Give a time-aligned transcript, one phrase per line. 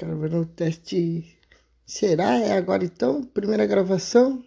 [0.00, 1.38] Gravando o teste.
[1.84, 2.38] Será?
[2.38, 3.22] É agora então?
[3.22, 4.42] Primeira gravação?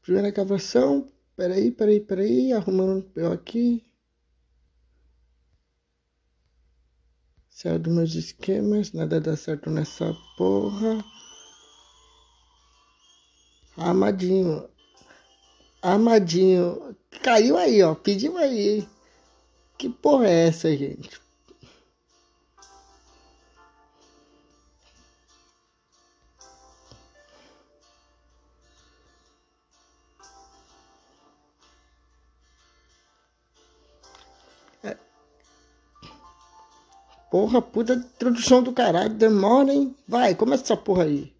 [0.00, 1.10] Primeira gravação.
[1.34, 2.52] Peraí, peraí, peraí.
[2.52, 3.84] Arrumando eu aqui.
[7.48, 8.92] Saiu dos meus esquemas.
[8.92, 11.04] Nada dá certo nessa porra.
[13.76, 14.68] Amadinho.
[15.82, 16.96] Amadinho.
[17.24, 17.96] Caiu aí, ó.
[17.96, 18.86] Pediu aí.
[19.76, 21.20] Que porra é essa, gente?
[37.30, 39.94] Porra, puta introdução do caralho, demora, hein?
[40.08, 41.32] Vai, começa essa porra aí.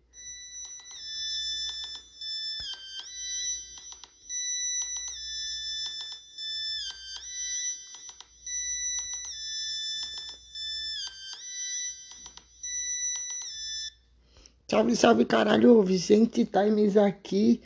[14.70, 17.60] Salve, salve caralho, Vicente Times aqui.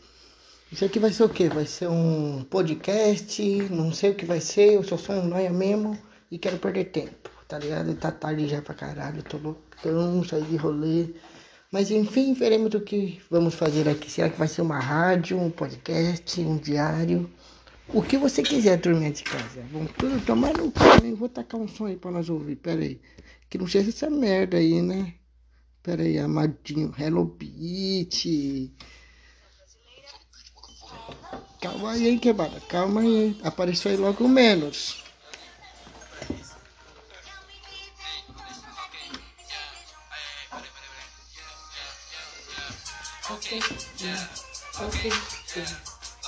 [0.72, 1.48] Isso aqui vai ser o que?
[1.50, 5.50] Vai ser um podcast, não sei o que vai ser, eu só sou um noia
[5.50, 5.98] mesmo
[6.30, 7.94] e quero perder tempo tá ligado?
[7.94, 11.14] Tá tarde já pra caralho, tô loucão, saí de rolê.
[11.70, 14.10] Mas enfim, veremos o que vamos fazer aqui.
[14.10, 17.30] Será que vai ser uma rádio, um podcast, um diário?
[17.88, 19.62] O que você quiser, turminha de casa.
[19.70, 21.16] Vamos tudo tomar no cu?
[21.16, 23.00] Vou tacar um som aí pra nós ouvir, pera aí.
[23.50, 25.14] Que não seja essa merda aí, né?
[25.82, 26.94] Pera aí, amadinho.
[26.98, 28.72] Hello Beat.
[31.60, 32.58] Calma aí, hein, quebrada.
[32.68, 33.36] Calma aí.
[33.42, 35.03] Apareceu aí logo menos.
[43.54, 43.74] Okay,
[44.04, 44.26] yeah,
[44.82, 45.08] okay,
[45.54, 45.62] yeah,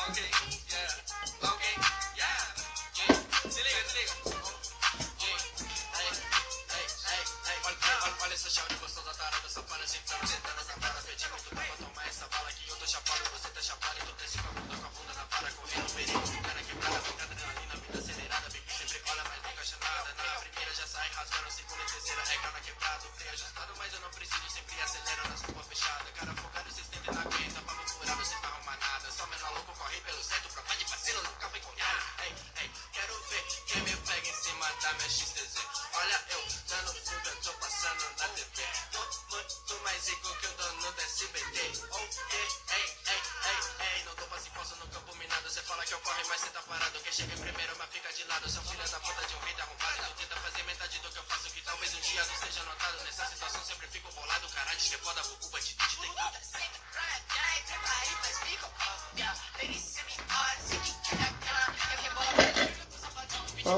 [0.08, 0.30] okay,
[0.70, 1.05] yeah,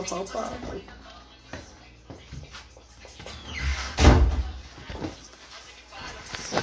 [0.09, 0.51] Pau, pau.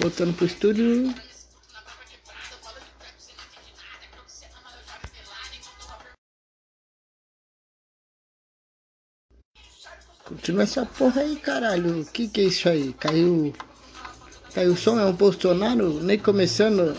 [0.01, 1.13] Voltando pro estúdio.
[10.23, 12.01] Continua essa porra aí, caralho.
[12.01, 12.93] O que que é isso aí?
[12.93, 13.53] Caiu.
[14.55, 14.99] Caiu o som?
[14.99, 16.01] É um Bolsonaro?
[16.01, 16.95] Nem começando.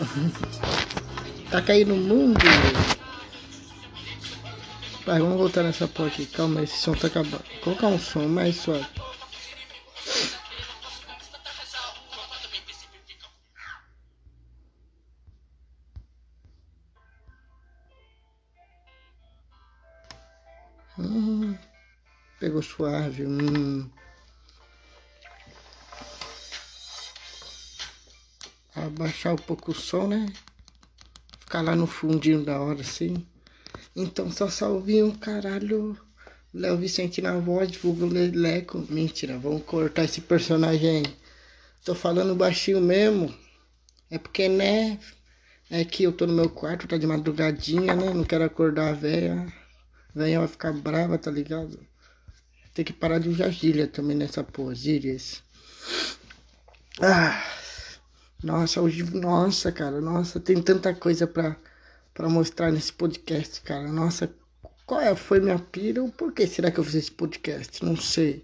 [1.51, 2.39] tá caindo o mundo.
[5.07, 6.25] Vamos voltar nessa porra aqui.
[6.25, 7.41] Calma, esse som tá acabando.
[7.63, 8.85] Vou colocar um som mais suave.
[20.99, 21.57] Hum,
[22.37, 23.25] pegou suave.
[23.25, 23.89] Hum.
[28.75, 30.25] Abaixar um pouco o som, né?
[31.39, 33.25] Ficar lá no fundinho da hora assim.
[33.99, 35.97] Então só salvinho, caralho.
[36.53, 38.85] Léo Vicente na voz, divulga Leleco.
[38.91, 41.15] Mentira, vamos cortar esse personagem aí.
[41.83, 43.33] Tô falando baixinho mesmo.
[44.11, 44.99] É porque, né?
[45.67, 48.13] É que eu tô no meu quarto, tá de madrugadinha, né?
[48.13, 49.51] Não quero acordar a velha.
[50.15, 51.79] A velha vai ficar brava, tá ligado?
[52.75, 55.41] Tem que parar de usar gíria também nessa porra, gírias.
[57.01, 57.43] Ah,
[58.43, 61.57] nossa, hoje, nossa, cara, nossa, tem tanta coisa pra,
[62.17, 63.87] pra mostrar nesse podcast, cara.
[63.91, 64.27] Nossa,
[64.87, 66.03] qual é, foi minha pira?
[66.17, 67.85] Por que será que eu fiz esse podcast?
[67.85, 68.43] Não sei.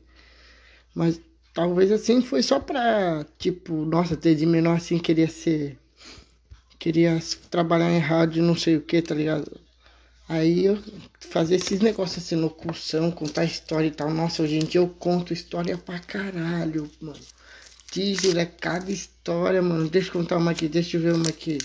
[0.93, 1.19] Mas
[1.55, 5.75] talvez assim foi só pra, tipo, nossa, desde menor assim queria ser.
[6.77, 9.59] Queria trabalhar em rádio, não sei o que, tá ligado?
[10.29, 10.77] Aí eu
[11.19, 14.11] fazer esses negócios assim, locução, contar história e tal.
[14.11, 17.19] Nossa, hoje em dia eu conto história pra caralho, mano.
[17.91, 19.89] Diz, é cada história, mano.
[19.89, 21.57] Deixa eu contar uma aqui, deixa eu ver uma aqui.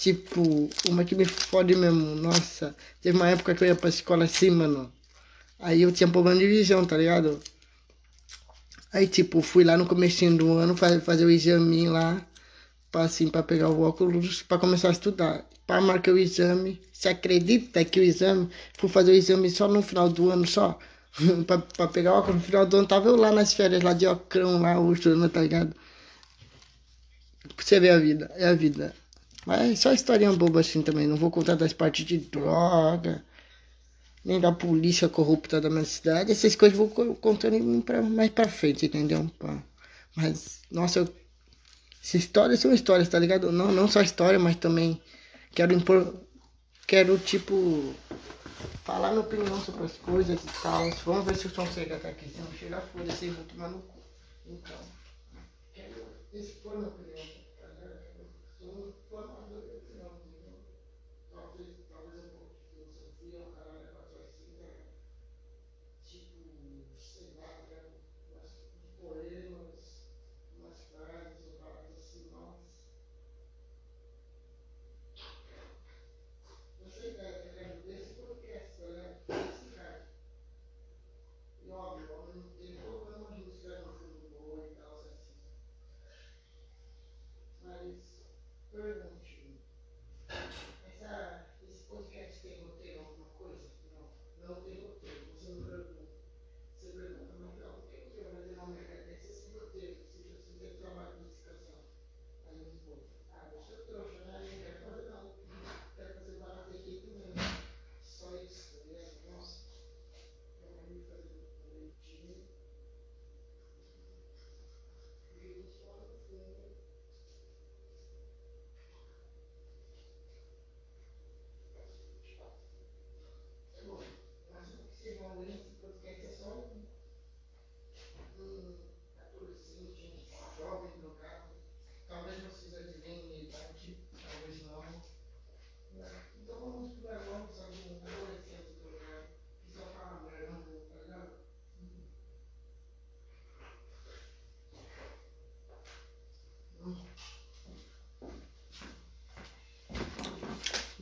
[0.00, 2.16] Tipo, uma que me fode mesmo.
[2.16, 4.90] Nossa, teve uma época que eu ia pra escola assim, mano.
[5.58, 7.38] Aí eu tinha problema de visão, tá ligado?
[8.94, 12.26] Aí, tipo, fui lá no comecinho do ano fazer, fazer o exame lá,
[12.90, 15.44] pra, assim, pra pegar o óculos, pra começar a estudar.
[15.66, 16.80] Pra marcar o exame.
[16.92, 18.48] Você acredita que o exame,
[18.78, 20.78] fui fazer o exame só no final do ano, só?
[21.46, 23.92] pra, pra pegar o óculos no final do ano, tava eu lá nas férias, lá
[23.92, 25.74] de ocrão, lá, o estudando, tá ligado?
[27.54, 28.94] Pra você ver a vida, é a vida.
[29.46, 33.24] Mas só historinha boba assim também, não vou contar das partes de droga
[34.24, 36.32] nem da polícia corrupta da minha cidade.
[36.32, 39.30] Essas coisas eu vou contando pra, mais pra frente, entendeu?
[40.14, 41.14] Mas, nossa, eu,
[42.02, 43.50] essas histórias são histórias, tá ligado?
[43.52, 45.00] Não, não só história, mas também
[45.54, 46.14] quero impor.
[46.86, 47.94] Quero, tipo,
[48.84, 50.90] falar minha opinião sobre as coisas e tal.
[51.04, 52.28] Vamos ver se o som chega até aqui.
[52.28, 54.00] Se não chegar, foda-se, vou tomar no cu.
[54.46, 54.76] Então,
[55.72, 56.04] quero
[56.34, 57.39] expor minha opinião.
[59.10, 59.39] What?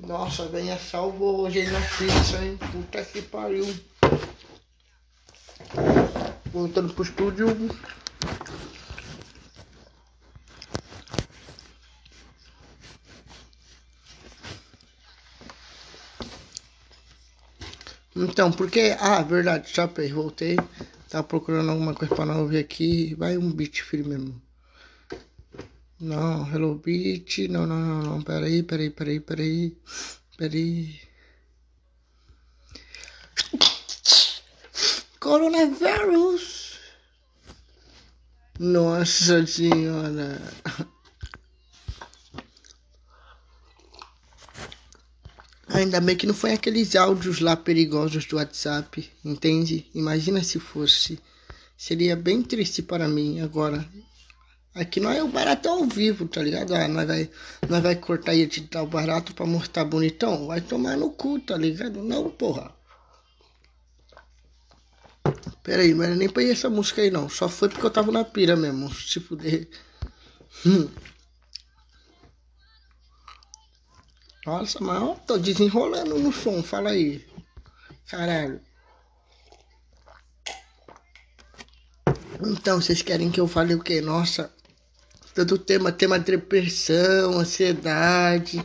[0.09, 2.59] Nossa, ganha salvo hoje na pizza, hein?
[2.73, 3.67] Puta que pariu.
[6.51, 7.49] Voltando pro estúdio.
[18.17, 18.97] Então, porque.
[18.99, 20.57] Ah, verdade, chapei, voltei.
[21.11, 23.15] Tava procurando alguma coisa pra não ouvir aqui.
[23.15, 24.48] Vai um beat filho mesmo.
[26.00, 27.49] Não, Hello Beach.
[27.49, 28.23] Não, não, não, não.
[28.23, 29.77] Peraí, peraí, peraí, peraí.
[30.37, 31.00] Peraí.
[35.19, 36.79] Coronavírus.
[38.61, 40.41] Nossa senhora.
[45.69, 49.87] Ainda bem que não foi aqueles áudios lá perigosos do WhatsApp, entende?
[49.95, 51.19] Imagina se fosse.
[51.77, 53.87] Seria bem triste para mim agora.
[54.79, 56.73] Aqui não é o barato ao vivo, tá ligado?
[56.73, 57.29] Ah, nós vai,
[57.69, 60.47] nós vai cortar e editar o barato pra mostrar bonitão.
[60.47, 62.01] Vai tomar no cu, tá ligado?
[62.01, 62.73] Não, porra.
[65.65, 67.29] Pera aí, não era nem pra ir essa música aí não.
[67.29, 68.89] Só foi porque eu tava na pira mesmo.
[68.95, 69.69] Se fuder.
[70.64, 70.88] Hum.
[74.47, 77.26] Nossa, mas ó, tô desenrolando no som, fala aí.
[78.09, 78.61] Caralho.
[82.41, 84.00] Então, vocês querem que eu fale o quê?
[84.00, 84.55] Nossa,
[85.38, 88.61] todo tema, tema depressão, ansiedade,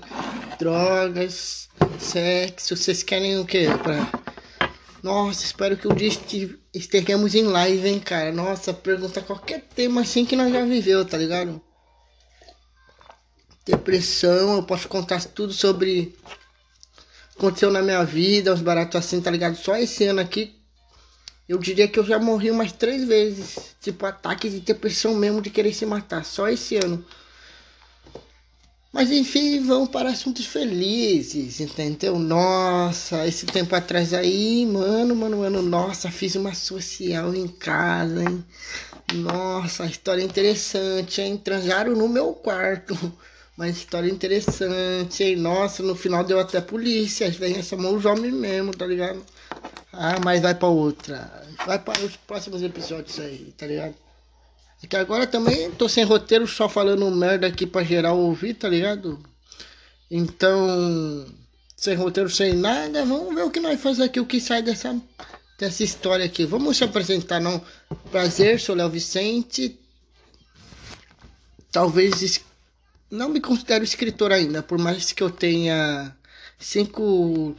[0.57, 2.75] drogas, sexo.
[2.75, 3.67] Vocês querem o quê?
[3.83, 4.09] Pra...
[5.03, 6.09] Nossa, espero que um dia
[6.73, 8.31] estejamos em live, hein, cara.
[8.31, 11.61] Nossa, pergunta qualquer tema assim que nós já viveu, tá ligado?
[13.65, 16.15] Depressão, eu posso contar tudo sobre
[17.37, 19.55] aconteceu na minha vida, uns baratos assim, tá ligado?
[19.55, 20.62] Só esse ano aqui
[21.47, 23.75] eu diria que eu já morri umas três vezes.
[23.81, 26.23] Tipo, ataque de depressão mesmo de querer se matar.
[26.23, 27.03] Só esse ano.
[28.93, 32.19] Mas enfim, vamos para assuntos felizes, entendeu?
[32.19, 38.45] Nossa, esse tempo atrás aí, mano, mano, mano, nossa, fiz uma social em casa, hein?
[39.15, 41.37] Nossa, história interessante, hein?
[41.37, 42.95] Transaram no meu quarto.
[43.57, 45.35] Uma história interessante, hein?
[45.35, 47.27] Nossa, no final deu até polícia.
[47.27, 49.23] Às vezes chamou os homens mesmo, tá ligado?
[49.93, 51.45] Ah, mas vai pra outra.
[51.65, 53.93] Vai para os próximos episódios aí, tá ligado?
[54.81, 58.67] É que agora também tô sem roteiro, só falando merda aqui pra geral ouvir, tá
[58.67, 59.23] ligado?
[60.09, 61.25] Então,
[61.77, 64.99] sem roteiro, sem nada, vamos ver o que nós fazemos aqui, o que sai dessa
[65.57, 66.45] dessa história aqui.
[66.45, 67.63] Vamos se apresentar, não?
[68.11, 69.79] Prazer, sou Léo Vicente.
[71.71, 72.41] Talvez
[73.09, 76.15] não me considero escritor ainda, por mais que eu tenha
[76.59, 77.55] cinco,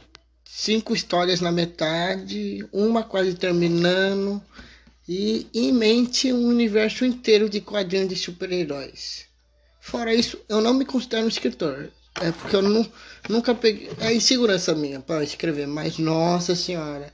[0.57, 4.41] cinco histórias na metade, uma quase terminando,
[5.07, 9.25] e em mente um universo inteiro de quadrinhos de super-heróis.
[9.81, 11.91] Fora isso, eu não me considero um escritor.
[12.21, 12.61] É porque eu
[13.29, 13.91] nunca peguei.
[13.99, 17.13] É insegurança minha para escrever, mas nossa senhora.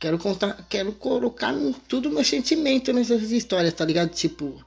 [0.00, 1.54] Quero contar, quero colocar
[1.88, 4.10] tudo meu sentimento nessas histórias, tá ligado?
[4.10, 4.60] Tipo,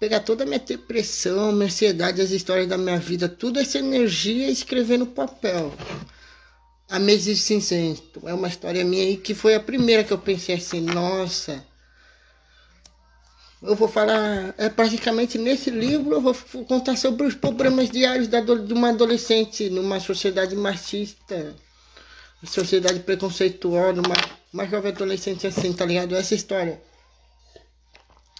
[0.00, 4.48] pegar toda a minha depressão, minha ansiedade, as histórias da minha vida, toda essa energia
[4.48, 5.74] e escrever no papel.
[6.90, 10.56] A Meses Cinzento é uma história minha aí que foi a primeira que eu pensei
[10.56, 11.64] assim, nossa,
[13.62, 16.34] eu vou falar, é praticamente nesse livro eu vou
[16.66, 21.54] contar sobre os problemas diários da, de uma adolescente numa sociedade machista,
[22.44, 24.16] sociedade preconceituosa, uma,
[24.52, 26.16] uma jovem adolescente assim, tá ligado?
[26.16, 26.80] Essa história.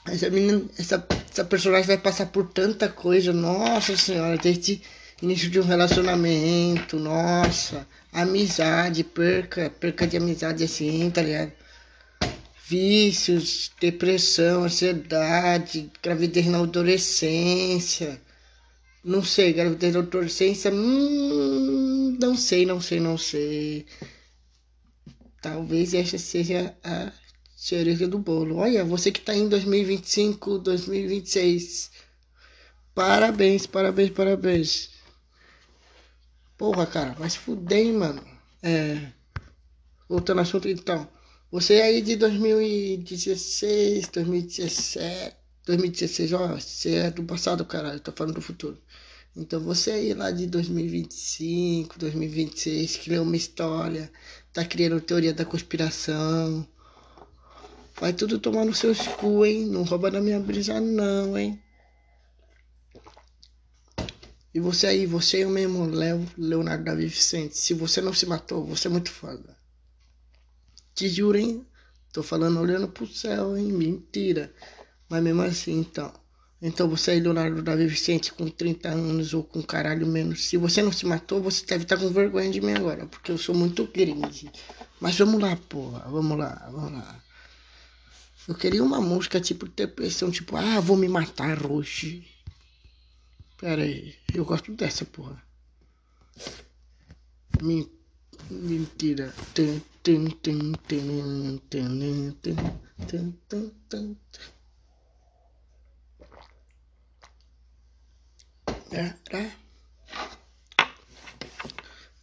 [0.06, 4.80] Essa menina, essa, essa personagem vai passar por tanta coisa, nossa senhora, desde
[5.22, 11.52] início de um relacionamento, nossa, amizade, perca, perca de amizade assim, tá ligado?
[12.70, 18.20] vícios, depressão, ansiedade, gravidez na adolescência.
[19.04, 23.86] Não sei, gravidez na adolescência, hum, não sei, não sei, não sei.
[25.42, 27.12] Talvez essa seja a
[27.56, 28.58] cereja do bolo.
[28.58, 31.90] Olha, você que tá em 2025, 2026.
[32.94, 34.90] Parabéns, parabéns, parabéns.
[36.60, 38.22] Porra, cara, mas fudei, mano.
[38.62, 39.12] É.
[40.06, 41.08] Voltando ao assunto então.
[41.50, 48.42] Você aí de 2016, 2017, 2016, ó, você é do passado, caralho, tô falando do
[48.42, 48.76] futuro.
[49.34, 54.12] Então você aí lá de 2025, 2026, que leu uma história,
[54.52, 56.68] tá criando teoria da conspiração.
[57.98, 59.64] Vai tudo tomar no seu cu, hein?
[59.64, 61.58] Não rouba da minha brisa não, hein?
[64.52, 67.56] E você aí, você eu mesmo, Léo Leonardo Davi Vicente.
[67.56, 69.56] Se você não se matou, você é muito foda.
[70.94, 71.64] Te juro, hein?
[72.12, 73.70] Tô falando olhando pro céu, hein?
[73.72, 74.52] Mentira.
[75.08, 76.12] Mas mesmo assim, então.
[76.60, 80.44] Então você é Leonardo Davi Vicente com 30 anos ou com caralho menos.
[80.44, 83.06] Se você não se matou, você deve estar tá com vergonha de mim agora.
[83.06, 84.50] Porque eu sou muito grande.
[85.00, 86.00] Mas vamos lá, porra.
[86.10, 87.22] Vamos lá, vamos lá.
[88.48, 92.26] Eu queria uma música tipo depressão, tipo, ah, vou me matar hoje.
[93.60, 95.42] Pera aí, eu gosto dessa, porra.
[98.50, 99.34] Mentira.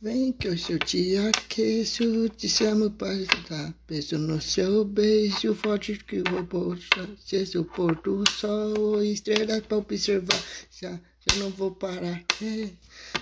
[0.01, 3.15] Vem que hoje eu te aqueço, te chamo para
[3.47, 7.07] dar beijo no seu beijo forte que vou postar.
[7.19, 10.43] Seja o pôr do sol, estrelas para observar.
[10.71, 10.99] Já,
[11.33, 12.23] eu não vou parar.
[12.41, 12.69] É.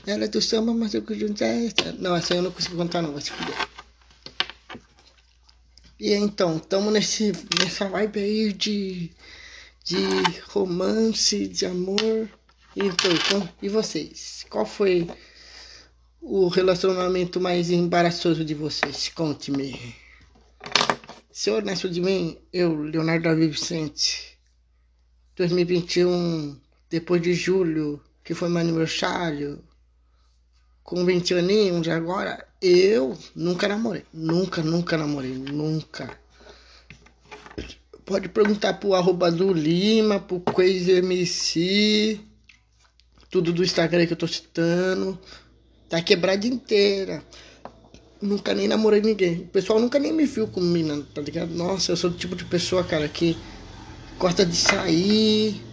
[0.05, 1.91] Ela é do samba, mas eu conjunto é essa.
[1.93, 3.67] Não, essa eu não consigo contar, não, vai se fuder.
[5.99, 9.11] E então, estamos nessa vibe aí de,
[9.83, 9.97] de
[10.49, 12.29] romance, de amor.
[12.75, 14.45] Então, e vocês?
[14.49, 15.09] Qual foi
[16.21, 19.09] o relacionamento mais embaraçoso de vocês?
[19.09, 19.95] Conte-me.
[21.31, 24.37] Se honesto de mim, eu, Leonardo Davi Vicente,
[25.35, 29.63] 2021, depois de julho, que foi meu aniversário,
[30.85, 34.05] com 20 aninhos agora, eu nunca namorei.
[34.13, 35.33] Nunca, nunca namorei.
[35.33, 36.17] Nunca.
[38.05, 42.19] Pode perguntar pro arroba do Lima, pro Crazy MC,
[43.31, 45.19] tudo do Instagram que eu tô citando.
[45.89, 47.23] Tá quebrada inteira.
[48.21, 49.41] Nunca nem namorei ninguém.
[49.41, 51.49] O pessoal nunca nem me viu como mina, tá ligado?
[51.49, 53.35] Nossa, eu sou do tipo de pessoa, cara, que
[54.19, 55.64] gosta de sair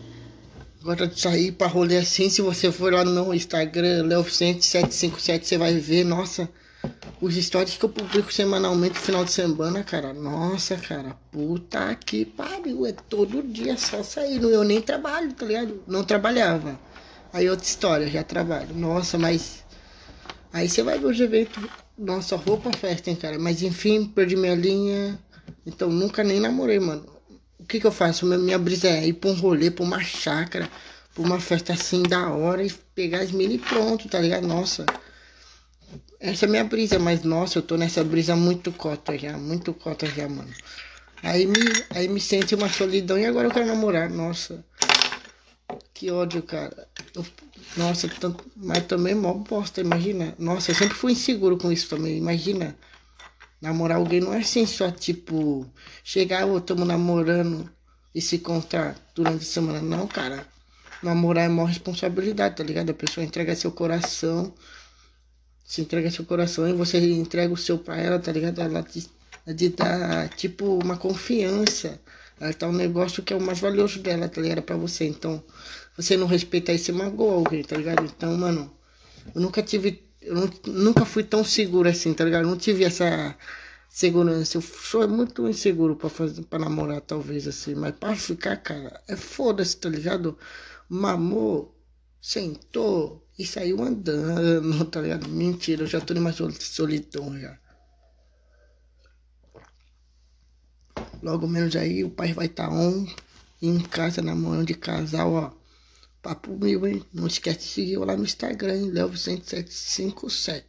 [0.82, 2.28] Gosta de sair pra rolê assim.
[2.28, 6.48] Se você for lá no Instagram, Leoficente757, você vai ver, nossa,
[7.20, 10.12] os stories que eu publico semanalmente no final de semana, cara.
[10.12, 12.84] Nossa, cara, puta que pariu.
[12.84, 14.50] É todo dia só saindo.
[14.50, 15.80] Eu nem trabalho, tá ligado?
[15.86, 16.76] Não trabalhava.
[17.32, 18.74] Aí outra história, já trabalho.
[18.74, 19.64] Nossa, mas.
[20.52, 21.62] Aí você vai ver os eventos.
[21.96, 23.38] Nossa, roupa festa, hein, cara.
[23.38, 25.16] Mas enfim, perdi minha linha.
[25.64, 27.11] Então nunca nem namorei, mano
[27.72, 28.26] que que eu faço?
[28.26, 30.68] Minha brisa é ir pra um rolê, pra uma chácara,
[31.14, 34.46] pra uma festa assim da hora e pegar as mini pronto, tá ligado?
[34.46, 34.84] Nossa.
[36.20, 40.06] Essa é minha brisa, mas nossa, eu tô nessa brisa muito cota já, muito cota
[40.06, 40.54] já, mano.
[41.22, 44.62] Aí me, aí me sente uma solidão e agora eu quero namorar, nossa.
[45.94, 46.86] Que ódio, cara.
[47.14, 47.24] Eu,
[47.78, 48.06] nossa,
[48.54, 50.34] mas também mó bosta, imagina.
[50.38, 52.76] Nossa, eu sempre fui inseguro com isso também, imagina.
[53.62, 55.64] Namorar alguém não é assim só, tipo,
[56.02, 57.70] chegar, ou tamo namorando
[58.12, 59.80] e se encontrar durante a semana.
[59.80, 60.44] Não, cara.
[61.00, 62.90] Namorar é maior responsabilidade, tá ligado?
[62.90, 64.52] A pessoa entrega seu coração,
[65.64, 68.60] se entrega seu coração e você entrega o seu pra ela, tá ligado?
[68.60, 69.08] Ela te,
[69.56, 72.00] te dá, tipo, uma confiança.
[72.40, 74.62] Ela tá um negócio que é o mais valioso dela, tá ligado?
[74.62, 75.06] Pra você.
[75.06, 75.42] Então,
[75.96, 78.04] você não respeita isso, você magoa alguém, tá ligado?
[78.04, 78.72] Então, mano,
[79.32, 82.44] eu nunca tive eu nunca fui tão seguro assim, tá ligado?
[82.44, 83.36] Eu não tive essa
[83.88, 84.56] segurança.
[84.56, 87.74] Eu sou muito inseguro pra, fazer, pra namorar, talvez, assim.
[87.74, 90.38] Mas pra ficar, cara, é foda-se, tá ligado?
[90.88, 91.76] Mamou,
[92.20, 95.28] sentou e saiu andando, tá ligado?
[95.28, 97.58] Mentira, eu já tô numa solidão já.
[101.22, 103.06] Logo menos aí o pai vai estar tá on
[103.60, 105.61] em casa namorando de casal, ó.
[106.22, 107.04] Papo mil, hein?
[107.12, 108.92] Não esquece de seguir eu lá no Instagram, hein?
[108.92, 110.62] Leo2757.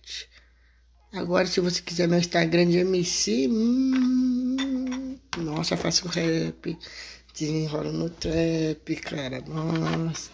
[1.14, 6.76] Agora, se você quiser meu Instagram de MC, hum, nossa, faço rap,
[7.36, 10.32] desenrolo no trap, cara, nossa.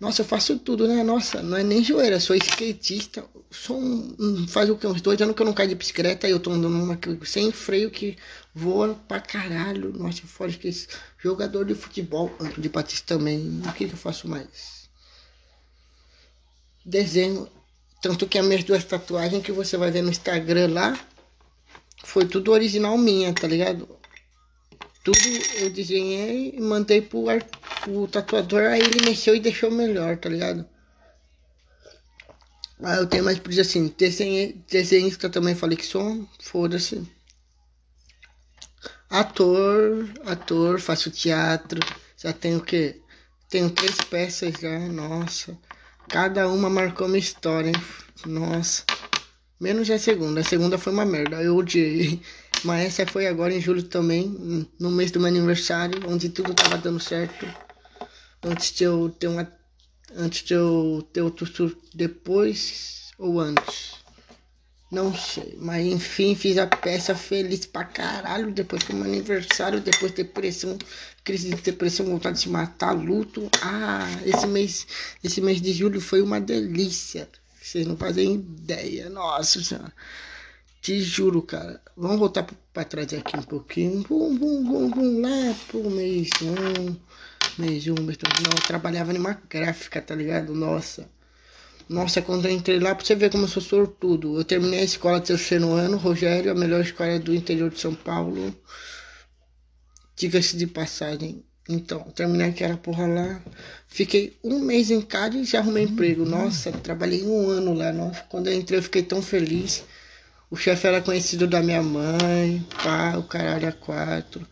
[0.00, 1.02] Nossa, eu faço tudo, né?
[1.02, 3.24] Nossa, não é nem joelho, sou skatista.
[3.50, 4.86] Sou um, faz o que?
[4.86, 7.52] Uns dois anos que eu não caio de bicicleta e eu tô andando uma sem
[7.52, 8.16] freio que
[8.54, 9.92] voa pra caralho.
[9.92, 10.86] Nossa, fora que esse
[11.18, 13.60] jogador de futebol, de patins também.
[13.66, 14.88] O que, que eu faço mais?
[16.84, 17.48] Desenho.
[18.00, 20.98] Tanto que as minhas duas tatuagens que você vai ver no Instagram lá
[22.04, 23.88] foi tudo original minha, tá ligado?
[25.02, 25.18] Tudo
[25.56, 27.24] eu desenhei e mandei pro,
[27.82, 30.66] pro tatuador, aí ele mexeu e deixou melhor, tá ligado?
[32.82, 33.94] Aí eu tenho mais por dizer assim,
[34.68, 37.06] desenhista também falei que sou, foda-se.
[39.14, 41.80] Ator, ator, faço teatro,
[42.18, 42.96] já tenho o quê?
[43.48, 45.56] Tenho três peças já, nossa.
[46.08, 47.74] Cada uma marcou uma história, hein?
[48.26, 48.82] Nossa.
[49.60, 50.40] Menos a segunda.
[50.40, 51.40] A segunda foi uma merda.
[51.40, 52.20] Eu odiei.
[52.64, 54.26] Mas essa foi agora em julho também,
[54.80, 57.46] no mês do meu aniversário, onde tudo tava dando certo.
[58.42, 59.46] Antes de eu ter uma.
[60.16, 64.03] Antes de eu ter outro surto depois ou antes.
[64.94, 65.56] Não sei.
[65.60, 68.52] Mas enfim, fiz a peça feliz pra caralho.
[68.52, 70.78] Depois do meu aniversário, depois depressão,
[71.24, 73.50] crise de depressão, vontade de se matar, luto.
[73.60, 74.86] Ah, esse mês,
[75.22, 77.28] esse mês de julho foi uma delícia.
[77.60, 79.10] Vocês não fazem ideia.
[79.10, 79.92] Nossa senhora.
[80.80, 81.80] Te juro, cara.
[81.96, 84.02] Vamos voltar para trás aqui um pouquinho.
[84.08, 86.96] Vum, vum, vum, vum, lá pro mês um.
[87.58, 88.38] Mês um, mês dois.
[88.40, 90.54] Não, eu trabalhava numa gráfica, tá ligado?
[90.54, 91.08] Nossa.
[91.88, 94.38] Nossa, quando eu entrei lá, pra você ver como eu sou sortudo.
[94.38, 98.54] Eu terminei a escola terceiro ano, Rogério, a melhor escola do interior de São Paulo.
[100.16, 101.44] Diga-se de passagem.
[101.68, 103.42] Então, terminei aquela porra lá.
[103.88, 106.24] Fiquei um mês em casa e já arrumei emprego.
[106.24, 107.92] Nossa, trabalhei um ano lá.
[107.92, 109.84] Nossa, quando eu entrei, eu fiquei tão feliz.
[110.50, 114.46] O chefe era conhecido da minha mãe, pá, o caralho a quatro.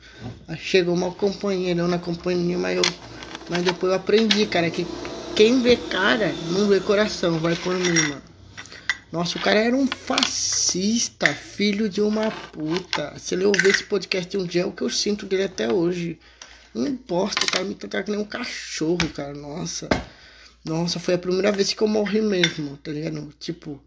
[0.49, 2.83] Aí chegou uma companheira, na companhia, mas eu.
[3.49, 4.87] Mas depois eu aprendi, cara, que
[5.35, 8.23] quem vê cara não vê coração, vai por mim, mano.
[9.11, 13.13] Nossa, o cara era um fascista, filho de uma puta.
[13.19, 16.19] Se ele ouvir esse podcast um dia, é o que eu sinto dele até hoje.
[16.75, 19.35] Não importa, o cara me tratar que nem um cachorro, cara.
[19.35, 19.89] Nossa.
[20.65, 23.33] Nossa, foi a primeira vez que eu morri mesmo, tá ligado?
[23.39, 23.83] Tipo,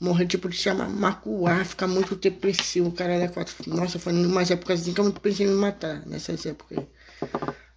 [0.00, 3.54] morrer tipo de chamar macuar, ficar muito depressivo, cara era quatro.
[3.66, 6.84] Nossa, foi umas épocas assim que eu pensei em me matar, nessas épocas.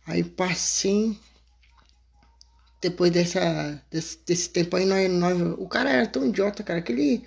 [0.05, 1.17] Aí passei.
[2.81, 6.91] Depois dessa, desse, desse tempo aí, nós, nós, o cara era tão idiota, cara, que
[6.91, 7.23] ele.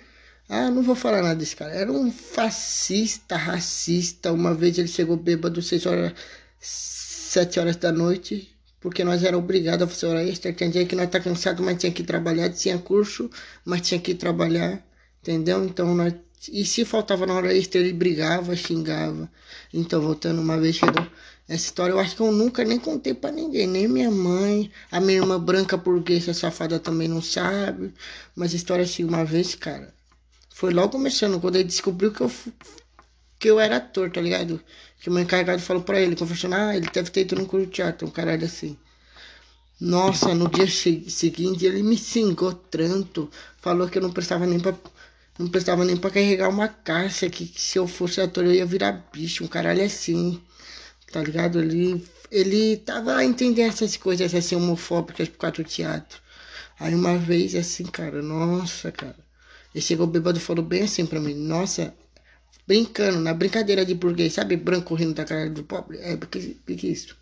[0.49, 1.71] Ah, não vou falar nada desse cara.
[1.73, 4.31] Era um fascista, racista.
[4.31, 6.13] Uma vez ele chegou bêbado, 6 horas,
[6.59, 8.51] 7 horas da noite
[8.85, 10.53] porque nós era obrigado a fazer hora extra.
[10.53, 13.31] Tinha dia que nós tá cansado, mas tinha que trabalhar, tinha curso,
[13.65, 14.79] mas tinha que trabalhar,
[15.23, 15.65] entendeu?
[15.65, 16.13] Então nós
[16.51, 19.29] e se faltava na hora extra, ele brigava, xingava.
[19.73, 21.07] Então, voltando uma vez, chegou
[21.47, 24.99] essa história, eu acho que eu nunca nem contei para ninguém, nem minha mãe, a
[24.99, 27.93] minha irmã branca burguesa safada também não sabe.
[28.35, 29.93] Mas a história assim, uma vez, cara,
[30.49, 32.31] foi logo começando, quando ele descobriu que eu,
[33.37, 34.59] que eu era ator, tá ligado?
[34.99, 37.67] Que o meu encarregado falou pra ele, confessando, ah, ele deve ter ido no curso
[37.67, 38.77] de teatro, um caralho assim.
[39.79, 44.73] Nossa, no dia seguinte ele me xingou tanto, falou que eu não prestava nem pra,
[45.37, 48.65] não prestava nem pra carregar uma caixa, que, que se eu fosse ator eu ia
[48.65, 50.41] virar bicho, um caralho assim,
[51.11, 51.59] tá ligado?
[51.59, 56.21] Ele, ele tava entendendo essas coisas assim homofóbicas por causa do teatro.
[56.79, 59.17] Aí uma vez assim, cara, nossa, cara.
[59.73, 61.93] Ele chegou bêbado e falou bem assim pra mim, nossa,
[62.67, 64.55] brincando, na brincadeira de burguês, sabe?
[64.55, 65.97] Branco rindo da cara do pobre.
[65.99, 67.15] É, porque, porque isso.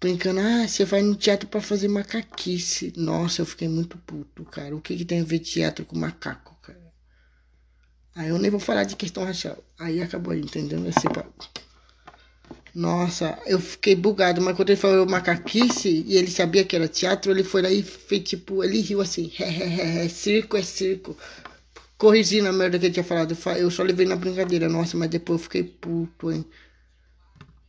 [0.00, 2.92] Brincando, ah, você vai no teatro para fazer macaquice.
[2.96, 4.74] Nossa, eu fiquei muito puto, cara.
[4.74, 6.92] O que, que tem a ver teatro com macaco, cara?
[8.14, 9.62] Aí eu nem vou falar de questão racial.
[9.78, 11.48] Aí acabou, entendendo esse papo.
[12.74, 17.30] Nossa, eu fiquei bugado, mas quando ele falou macaquice e ele sabia que era teatro,
[17.30, 19.30] ele foi lá e fez tipo, ele riu assim,
[20.08, 21.16] circo é circo.
[21.98, 23.36] Corrigindo a merda que ele tinha falado.
[23.58, 26.44] Eu só levei na brincadeira, nossa, mas depois eu fiquei puto, hein.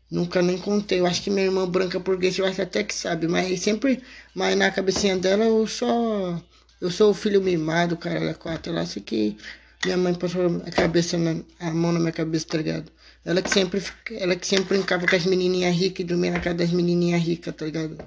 [0.10, 1.00] Nunca nem contei.
[1.00, 4.02] Eu acho que minha irmã branca burguesa, eu acho até que sabe, mas sempre,
[4.34, 6.42] mas na cabecinha dela eu só.
[6.82, 8.72] Eu sou o filho mimado, cara, ela é quatro.
[8.72, 9.38] Ela acha que
[9.84, 12.92] minha mãe passou a cabeça na, a mão na minha cabeça, tá ligado?
[13.26, 13.82] Ela que sempre,
[14.12, 17.56] ela que sempre brincava com as menininhas ricas e dormia na casa das menininhas ricas,
[17.56, 17.98] tá ligado?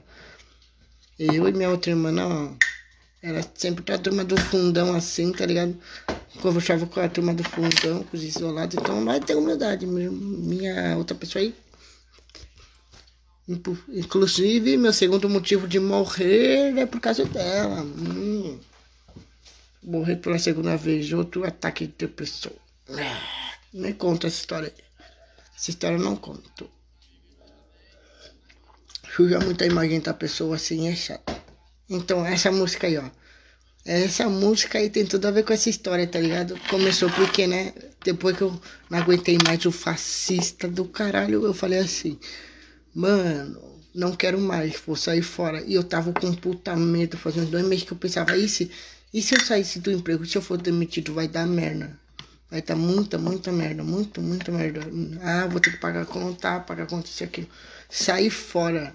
[1.19, 2.57] Eu e minha outra irmã, não.
[3.23, 5.77] Ela sempre tá a turma do fundão assim, tá ligado?
[6.43, 8.77] Conversava com a turma do fundão, com os isolados.
[8.77, 9.87] Então, nós temos humildade.
[9.87, 11.55] Minha outra pessoa aí.
[13.89, 17.81] Inclusive, meu segundo motivo de morrer é por causa dela.
[17.83, 18.59] Hum.
[19.83, 22.53] Morrer pela segunda vez, outro ataque de depressão.
[23.73, 24.86] Nem conta essa história aí.
[25.57, 26.71] Essa história eu não conto.
[29.15, 31.35] Suja muita imagem da pessoa assim é chato.
[31.89, 33.11] Então, essa música aí, ó.
[33.85, 36.59] Essa música aí tem tudo a ver com essa história, tá ligado?
[36.69, 37.73] Começou porque, né?
[38.05, 42.19] Depois que eu não aguentei mais o fascista do caralho, eu falei assim,
[42.95, 45.63] mano, não quero mais, vou sair fora.
[45.63, 48.71] E eu tava com puta medo, fazendo dois meses que eu pensava, e se,
[49.15, 51.99] e se eu saísse do emprego, se eu for demitido, vai dar merda.
[52.51, 54.81] Vai dar muita, muita merda, muito, muita merda.
[55.23, 57.49] Ah, vou ter que pagar conta, pagar conta, isso aqui.
[57.91, 58.95] Saí fora.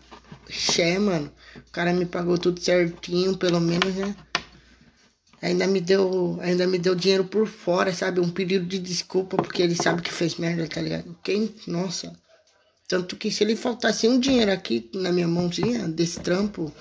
[0.49, 1.31] Xé, mano.
[1.55, 4.15] O cara me pagou tudo certinho, pelo menos, né?
[5.41, 8.19] Ainda me deu, ainda me deu dinheiro por fora, sabe?
[8.19, 11.17] Um pedido de desculpa porque ele sabe que fez merda, tá ligado?
[11.23, 12.15] Quem, nossa.
[12.87, 16.71] Tanto que se ele faltasse um dinheiro aqui na minha mãozinha desse trampo,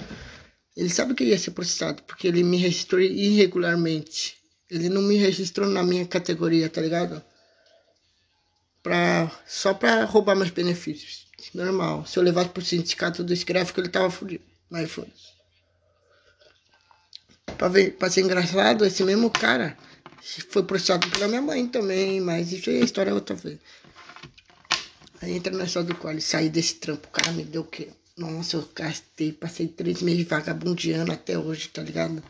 [0.76, 4.39] ele sabe que ia ser processado, porque ele me registrou irregularmente.
[4.70, 7.22] Ele não me registrou na minha categoria, tá ligado?
[8.82, 11.26] Pra, só pra roubar meus benefícios.
[11.54, 12.06] Normal.
[12.06, 14.44] Se eu levasse pro sindicato do gráfico, ele tava fudido.
[14.68, 15.06] Mas foi.
[17.58, 19.76] Pra, pra ser engraçado, esse mesmo cara
[20.50, 23.58] foi processado pela minha mãe também, mas isso aí é história outra vez.
[25.20, 27.88] Aí entra na história do qual saí desse trampo, o cara me deu o quê?
[28.16, 32.22] Nossa, eu gastei, passei três meses vagabundeando até hoje, tá ligado?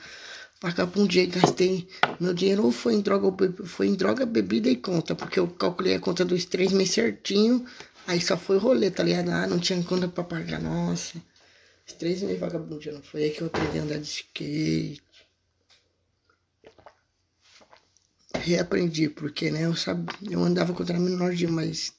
[0.62, 1.88] Vagabundei, gastei.
[2.20, 3.27] Meu dinheiro ou foi em droga,
[3.64, 7.64] foi em droga, bebida e conta, porque eu calculei a conta dos três meses certinho.
[8.07, 9.31] Aí só foi rolê, tá ligado?
[9.31, 11.16] Ah, não tinha conta pra pagar, nossa.
[11.87, 13.03] Os três meses vagabundeando.
[13.03, 15.03] Foi aí que eu aprendi a andar de skate.
[18.35, 21.92] Reaprendi, porque, né, eu sabia, eu andava contra menor dia, mas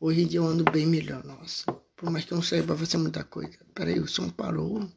[0.00, 1.64] hoje em dia eu ando bem melhor, nossa.
[1.96, 3.56] Por mais que eu não saiba fazer muita coisa.
[3.74, 4.88] Peraí, o som parou.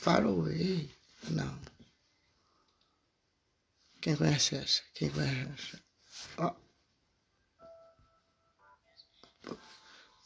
[0.00, 0.90] Faroe.
[1.30, 1.60] Não.
[4.00, 4.82] Quem conhece essa?
[4.94, 5.82] Quem conhece essa?
[6.38, 6.54] Ó.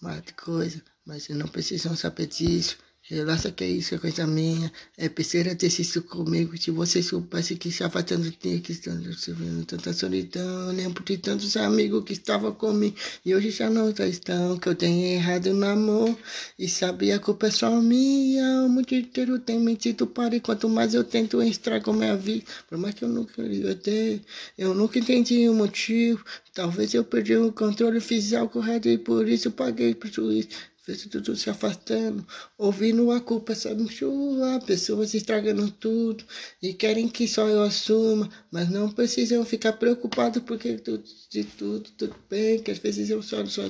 [0.00, 2.78] Mais coisa, mas não precisam saber disso.
[3.06, 4.72] Relaxa que é isso, é coisa minha.
[4.96, 6.56] É preciso ter sido comigo.
[6.56, 10.72] Se você soubesse que estava tanto tempo, que sofrendo tanta solidão.
[10.72, 14.56] Lembro de tantos amigos que estavam comigo e hoje já não estão.
[14.58, 16.18] Que eu tenho errado no amor
[16.58, 18.62] e sabia que a culpa é só minha.
[18.62, 22.46] O mundo inteiro tem mentido para e quanto mais eu tento estrago minha vida.
[22.66, 24.22] Por mais que eu nunca eu, dei,
[24.56, 26.24] eu nunca entendi o motivo.
[26.54, 30.48] Talvez eu perdi o controle, fiz algo errado e por isso paguei prejuízo.
[30.86, 32.26] Vejo tudo se afastando,
[32.58, 36.22] ouvindo a culpa sabe chuva, pessoas estragando tudo
[36.60, 41.90] e querem que só eu assuma, mas não precisam ficar preocupados porque tudo, de tudo,
[41.96, 43.62] tudo bem, que às vezes eu só, só...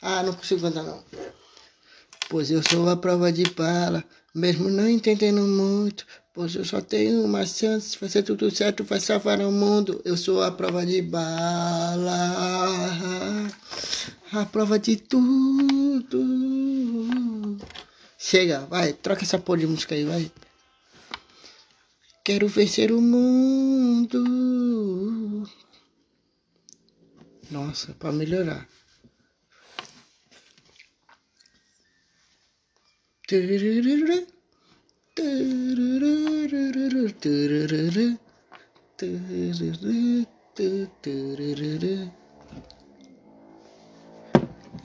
[0.00, 1.02] Ah, não consigo andar não.
[2.28, 7.24] Pois eu sou a prova de bala, mesmo não entendendo muito, pois eu só tenho
[7.24, 10.00] uma chance, fazer tudo certo, vai salvar o mundo.
[10.04, 12.62] Eu sou a prova de bala
[14.32, 16.18] a prova de tudo.
[18.18, 20.32] Chega, vai, troca essa porra de música aí, vai.
[22.24, 24.22] Quero vencer o mundo.
[27.50, 28.66] Nossa, para melhorar.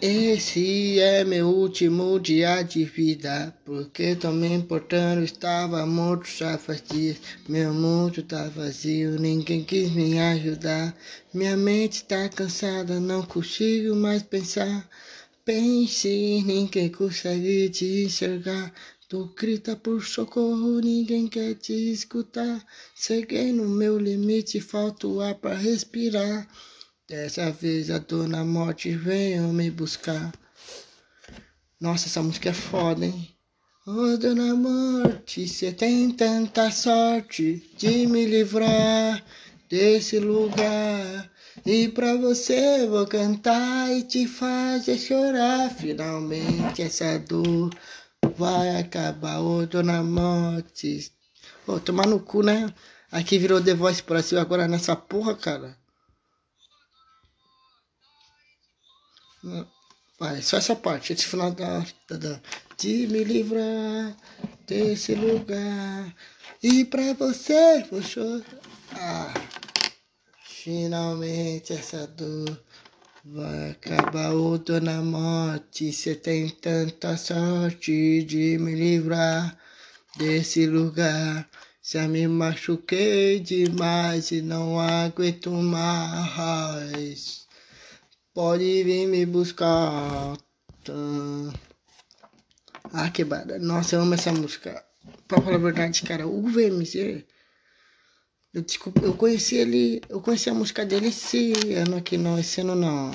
[0.02, 7.18] Esse é meu último dia de vida, porque me importando, estava morto já faz dias.
[7.48, 10.94] Meu mundo tá vazio, ninguém quis me ajudar.
[11.34, 14.90] Minha mente tá cansada, não consigo mais pensar.
[15.46, 18.74] Pense, ninguém consegue te enxergar.
[19.10, 22.62] Tu grita por socorro, ninguém quer te escutar.
[22.94, 26.46] Cheguei no meu limite, falta ar pra respirar.
[27.08, 30.34] Dessa vez a dona morte veio me buscar.
[31.80, 33.34] Nossa, essa música é foda, hein?
[33.88, 39.24] Ô oh, dona morte, cê tem tanta sorte de me livrar
[39.70, 41.32] desse lugar.
[41.66, 45.74] E pra você vou cantar e te fazer chorar.
[45.74, 47.70] Finalmente essa dor
[48.38, 49.40] vai acabar.
[49.40, 51.12] Ô dona morte.
[51.66, 52.74] Ô, tomar no cu, né?
[53.12, 55.78] Aqui virou The Voice Brasil agora nessa porra, cara.
[60.20, 62.42] Vai, só essa parte, esse final da, da, da
[62.78, 64.16] de me livrar
[64.66, 66.16] desse lugar.
[66.62, 68.44] E pra você vou chorar.
[68.94, 69.34] Ah,
[70.44, 72.64] finalmente essa dor
[73.34, 74.34] vai acabar.
[74.34, 79.58] Ô dona morte, você tem tanta sorte de me livrar
[80.18, 81.50] desse lugar.
[81.82, 87.48] Já me machuquei demais e não aguento mais.
[88.34, 90.38] Pode vir me buscar.
[92.94, 93.58] Ah, que bada.
[93.60, 94.84] Nossa, eu amo essa música.
[95.28, 97.26] Pra falar a verdade, cara, o VMC.
[98.58, 100.02] Eu, desculpa, eu conheci ele.
[100.10, 102.40] Eu conheci a música dele esse ano aqui, não.
[102.40, 103.12] Esse ano não.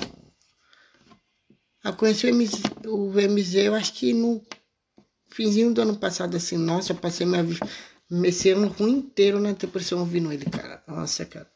[1.83, 2.53] Eu conheci o, MZ,
[2.87, 4.41] o VMZ, eu acho que no
[5.29, 6.55] finzinho do ano passado, assim.
[6.55, 7.67] Nossa, eu passei minha vida.
[8.23, 10.81] Esse ano ruim inteiro na depressão ouvindo ele, cara.
[10.87, 11.51] Nossa, cara.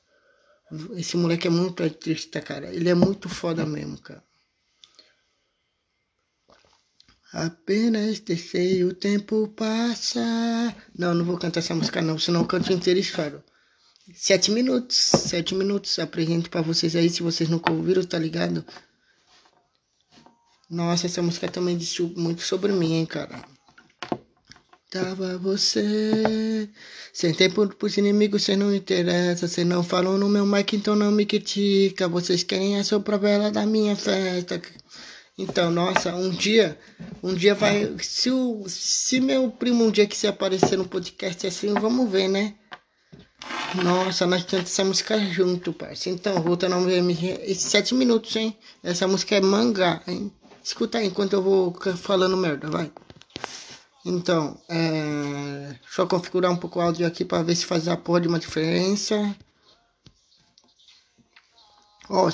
[0.98, 2.68] Esse moleque é muito artista, cara.
[2.74, 4.22] Ele é muito foda mesmo, cara.
[7.32, 10.76] Apenas deixei o tempo passar.
[10.94, 13.42] Não, não vou cantar essa música não, senão eu canto inteiro e choro.
[14.16, 16.00] Sete minutos, sete minutos.
[16.00, 18.66] Apresento pra vocês aí, se vocês nunca ouviram, tá ligado?
[20.70, 23.42] Nossa, essa música também diz muito sobre mim, hein, cara.
[24.90, 26.70] Tava você.
[27.12, 29.48] Sem tempo pros inimigos, cê não interessa.
[29.48, 32.08] Cê não falou no meu mic, então não me critica.
[32.08, 34.62] Vocês querem a sua vela da minha festa.
[35.38, 36.80] Então, nossa, um dia.
[37.22, 37.94] Um dia vai.
[38.02, 42.56] Se, o, se meu primo um dia quiser aparecer no podcast assim, vamos ver, né?
[43.76, 46.18] Nossa, nós cantamos essa música junto, parceiro.
[46.18, 47.54] Então, voltando ao MG.
[47.56, 48.58] Sete minutos, hein?
[48.84, 50.32] Essa música é mangá, hein?
[50.64, 52.92] Escuta aí enquanto eu vou falando merda, vai.
[54.06, 58.22] Então, é, só configurar um pouco o áudio aqui para ver se faz a porra
[58.22, 59.36] de uma diferença.
[62.10, 62.32] Ó,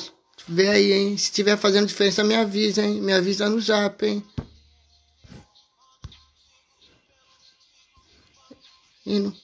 [0.48, 1.18] vê aí, hein?
[1.18, 3.02] Se tiver fazendo diferença, me avisa, hein?
[3.02, 4.24] Me avisa no zap, hein?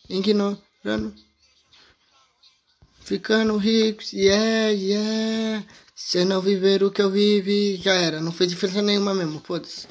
[0.08, 1.29] Ignorando.
[3.10, 5.66] Ficando ricos, yeah, yeah.
[5.96, 8.22] Se não viver o que eu vivi, já era.
[8.22, 9.88] Não fez diferença nenhuma mesmo, foda-se.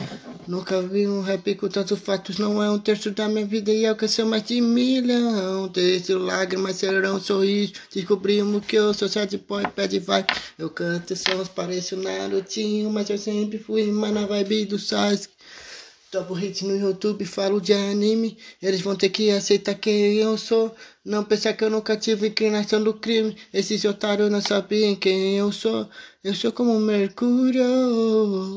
[0.46, 3.84] Nunca vi um rap com tantos fatos, não é um terço da minha vida e
[3.84, 5.66] alcançou mais de milhão.
[5.66, 7.72] Desde lágrimas serão sorriso.
[7.92, 10.24] Descobrimos que eu sou sad boy, pede vai.
[10.56, 15.37] Eu canto sons, pareço Narutinho, mas eu sempre fui mais na vibe do Sasuke.
[16.10, 18.38] Topo hit no YouTube, falo de anime.
[18.62, 20.74] Eles vão ter que aceitar quem eu sou.
[21.04, 23.36] Não pensar que eu nunca tive inclinação do crime.
[23.52, 25.86] Esses otários não sabem quem eu sou.
[26.24, 27.62] Eu sou como Mercúrio.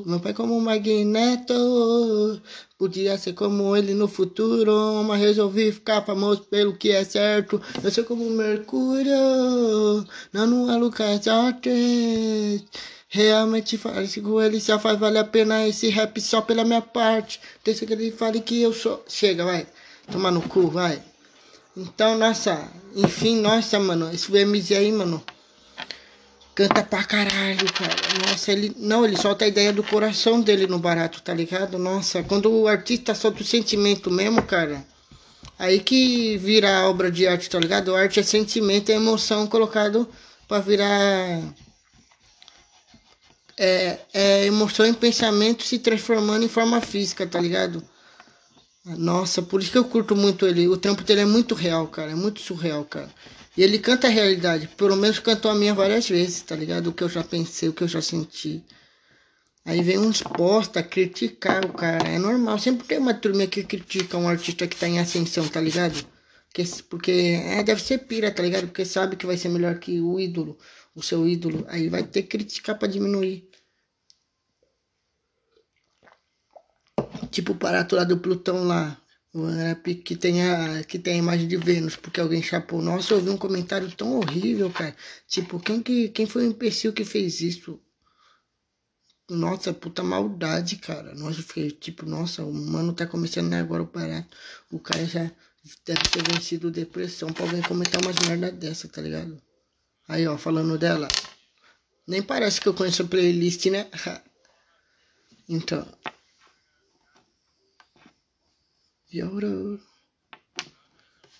[0.05, 2.41] Meu pai como Magneto.
[2.77, 5.03] Podia ser como ele no futuro.
[5.03, 7.61] Mas resolvi ficar famoso pelo que é certo.
[7.83, 9.11] Eu sou como Mercúrio.
[10.31, 12.63] Não, não é Lucas Artes.
[13.13, 17.41] Realmente com ele já faz valer a pena esse rap só pela minha parte.
[17.61, 19.03] Deixa que ele fale que eu sou.
[19.05, 19.67] Chega, vai.
[20.09, 21.03] Toma no cu, vai.
[21.75, 25.21] Então, nossa, enfim, nossa, mano, esse VMZ aí, mano,
[26.55, 27.95] canta pra caralho, cara.
[28.25, 28.73] Nossa, ele.
[28.77, 31.77] Não, ele solta a ideia do coração dele no barato, tá ligado?
[31.77, 34.85] Nossa, quando o artista solta o sentimento mesmo, cara.
[35.59, 37.93] Aí que vira obra de arte, tá ligado?
[37.93, 40.07] Arte é sentimento, é emoção colocado
[40.47, 41.41] pra virar
[43.57, 47.83] é, é emoção e pensamento se transformando em forma física, tá ligado?
[48.85, 50.67] Nossa, por isso que eu curto muito ele.
[50.67, 52.11] O trampo dele é muito real, cara.
[52.11, 53.09] É muito surreal, cara.
[53.55, 54.67] E ele canta a realidade.
[54.69, 56.87] Pelo menos cantou a minha várias vezes, tá ligado?
[56.87, 58.63] O que eu já pensei, o que eu já senti.
[59.63, 62.07] Aí vem uns posta criticar o cara.
[62.09, 62.57] É normal.
[62.57, 66.03] Sempre tem uma turma que critica um artista que tá em ascensão, tá ligado?
[66.47, 67.11] Porque, porque
[67.45, 68.67] é, deve ser pira, tá ligado?
[68.67, 70.57] Porque sabe que vai ser melhor que o ídolo,
[70.95, 71.65] o seu ídolo.
[71.67, 73.49] Aí vai ter que criticar pra diminuir.
[77.29, 78.97] Tipo o Parato lá do Plutão lá.
[80.05, 82.81] Que tem, a, que tem a imagem de Vênus, porque alguém chapou.
[82.81, 84.95] Nossa, eu vi um comentário tão horrível, cara.
[85.27, 87.79] Tipo, quem, que, quem foi o imbecil que fez isso?
[89.31, 91.15] nossa, puta maldade, cara.
[91.15, 94.35] Nossa, eu fiquei tipo, nossa, o mano tá começando agora o barato.
[94.71, 95.31] O cara já
[95.85, 99.41] deve ter vencido depressão pra alguém comentar umas merda dessa, tá ligado?
[100.11, 101.07] Aí, ó, falando dela.
[102.05, 103.89] Nem parece que eu conheço a playlist, né?
[105.47, 105.87] então.
[109.13, 109.79] Yoro.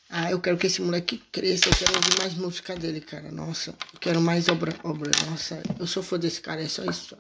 [0.10, 3.30] Ah, eu quero que esse moleque cresça, eu quero ouvir mais música dele, cara.
[3.30, 5.12] Nossa, eu quero mais obra, obra.
[5.30, 7.18] Nossa, eu sou fã desse cara, é só isso.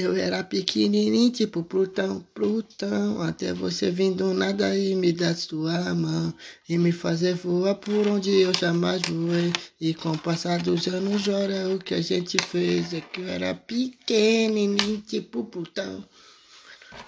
[0.00, 6.32] Eu era pequenininho, tipo Plutão, Plutão, até você vindo nada e me dar sua mão
[6.68, 9.52] e me fazer voar por onde eu jamais voei.
[9.80, 12.94] E com o passar dos anos, olha o que a gente fez.
[12.94, 16.08] É que eu era pequenininho, tipo Plutão,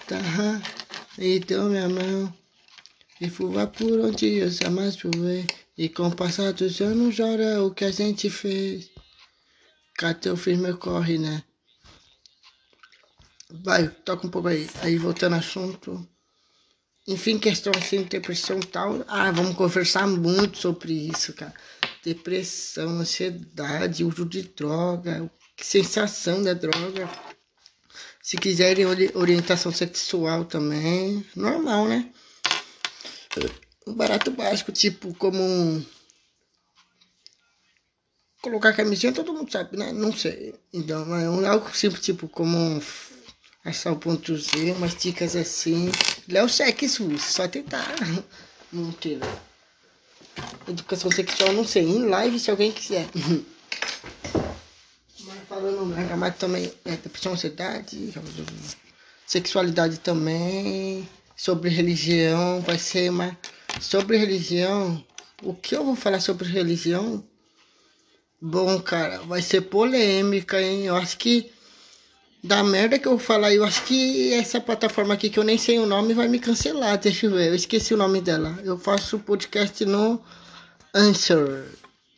[0.05, 0.61] tá?
[1.17, 2.33] Então minha mão
[3.21, 5.45] e voar por onde eu jamais voei.
[5.77, 8.89] E com o passar dos anos, olha o que a gente fez.
[9.97, 11.41] Cadê o filme corre, né?
[13.63, 14.69] Vai, toca um pouco aí.
[14.81, 16.07] Aí voltando ao assunto.
[17.07, 19.03] Enfim, questão assim, depressão e tal.
[19.07, 21.53] Ah, vamos conversar muito sobre isso, cara.
[22.03, 27.09] Depressão, ansiedade, uso de droga, sensação da droga.
[28.21, 28.85] Se quiserem
[29.15, 32.11] orientação sexual também, normal, né?
[33.87, 35.83] Um barato básico, tipo como
[38.41, 39.91] colocar camisinha, todo mundo sabe, né?
[39.91, 40.53] Não sei.
[40.73, 42.81] Então, é um algo simples, tipo como
[43.63, 45.91] achar o ponto Z, umas dicas assim.
[46.27, 47.95] Léo Sexo, só tentar.
[48.71, 49.19] Não ter.
[50.67, 51.83] Educação sexual, não sei.
[51.83, 53.05] Em live, se alguém quiser.
[55.25, 58.13] Mas falando merda, mas também é depressão, ansiedade,
[59.27, 61.07] sexualidade também.
[61.35, 63.37] Sobre religião, vai ser uma.
[63.79, 65.03] Sobre religião,
[65.43, 67.23] o que eu vou falar sobre religião?
[68.41, 70.85] Bom, cara, vai ser polêmica, hein?
[70.85, 71.51] Eu acho que
[72.43, 75.79] da merda que eu falar, eu acho que essa plataforma aqui que eu nem sei
[75.79, 76.97] o nome vai me cancelar.
[76.97, 78.57] Deixa eu ver, eu esqueci o nome dela.
[78.63, 80.21] Eu faço podcast no
[80.93, 81.65] Answer.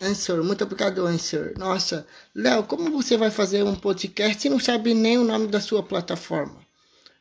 [0.01, 1.53] Answer, muito obrigado, Answer.
[1.57, 5.59] Nossa, Léo, como você vai fazer um podcast e não sabe nem o nome da
[5.59, 6.57] sua plataforma?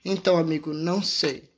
[0.04, 1.51] Então, amigo, não sei.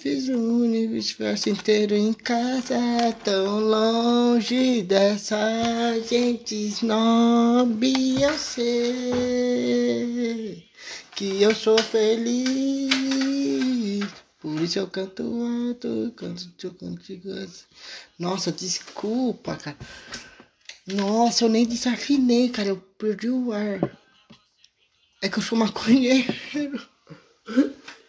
[0.00, 2.74] Fiz o universo inteiro em casa,
[3.22, 5.38] tão longe dessa
[6.08, 7.84] gente snob.
[8.18, 9.46] Eu sei
[11.14, 12.90] que eu sou feliz.
[14.40, 15.22] Por isso eu canto
[15.68, 17.28] alto, canto contigo.
[18.18, 19.76] Nossa, desculpa, cara.
[20.86, 22.70] Nossa, eu nem desafinei, cara.
[22.70, 23.78] Eu perdi o ar.
[25.20, 26.32] É que eu sou maconheiro.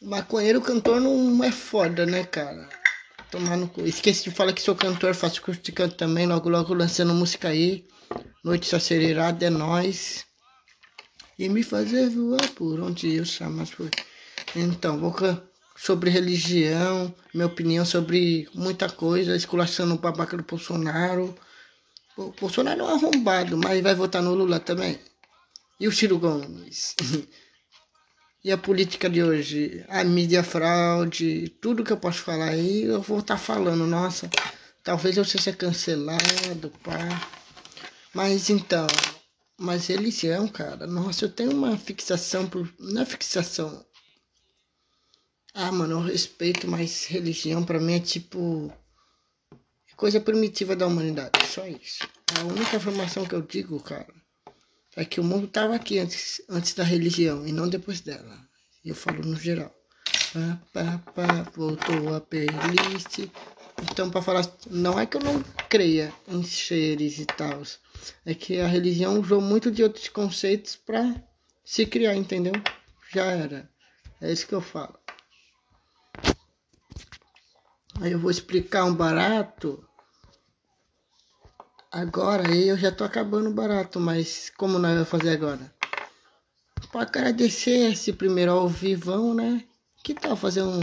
[0.00, 2.68] Maconheiro cantor não é foda, né, cara?
[3.30, 3.80] Tomar no cu.
[3.82, 7.48] Esqueci de falar que sou cantor, faço curso de canto também, logo logo lançando música
[7.48, 7.84] aí.
[8.44, 10.24] Noite acelerada é nós.
[11.36, 13.90] E me fazer voar por onde eu chamas por.
[14.54, 15.14] Então, vou
[15.76, 21.34] sobre religião, minha opinião sobre muita coisa, esculachando o babaca do Bolsonaro.
[22.16, 24.98] O Bolsonaro é um arrombado, mas vai votar no Lula também.
[25.80, 26.94] E o Ciro Gomes?
[28.44, 33.02] E a política de hoje, a mídia fraude, tudo que eu posso falar aí, eu
[33.02, 33.86] vou estar tá falando.
[33.86, 34.30] Nossa,
[34.84, 36.98] talvez eu seja cancelado, pá.
[38.14, 38.86] Mas então,
[39.56, 42.72] mas religião, cara, nossa, eu tenho uma fixação por.
[42.78, 43.84] Não é fixação.
[45.52, 48.72] Ah, mano, eu respeito, mas religião pra mim é tipo.
[49.96, 52.06] Coisa primitiva da humanidade, só isso.
[52.38, 54.06] A única informação que eu digo, cara,
[54.98, 58.36] é que o mundo estava aqui antes, antes da religião e não depois dela.
[58.84, 59.72] Eu falo no geral.
[60.32, 63.30] Pá, pá, pá, voltou a playlist.
[63.80, 67.62] Então, para falar, não é que eu não creia em seres e tal,
[68.26, 71.14] é que a religião usou muito de outros conceitos para
[71.64, 72.54] se criar, entendeu?
[73.12, 73.70] Já era.
[74.20, 74.98] É isso que eu falo.
[78.00, 79.87] Aí eu vou explicar um barato
[81.90, 85.72] Agora eu já tô acabando barato, mas como nós vamos fazer agora?
[86.92, 89.64] Para agradecer esse primeiro ao vivão, né?
[90.04, 90.80] Que tal fazer um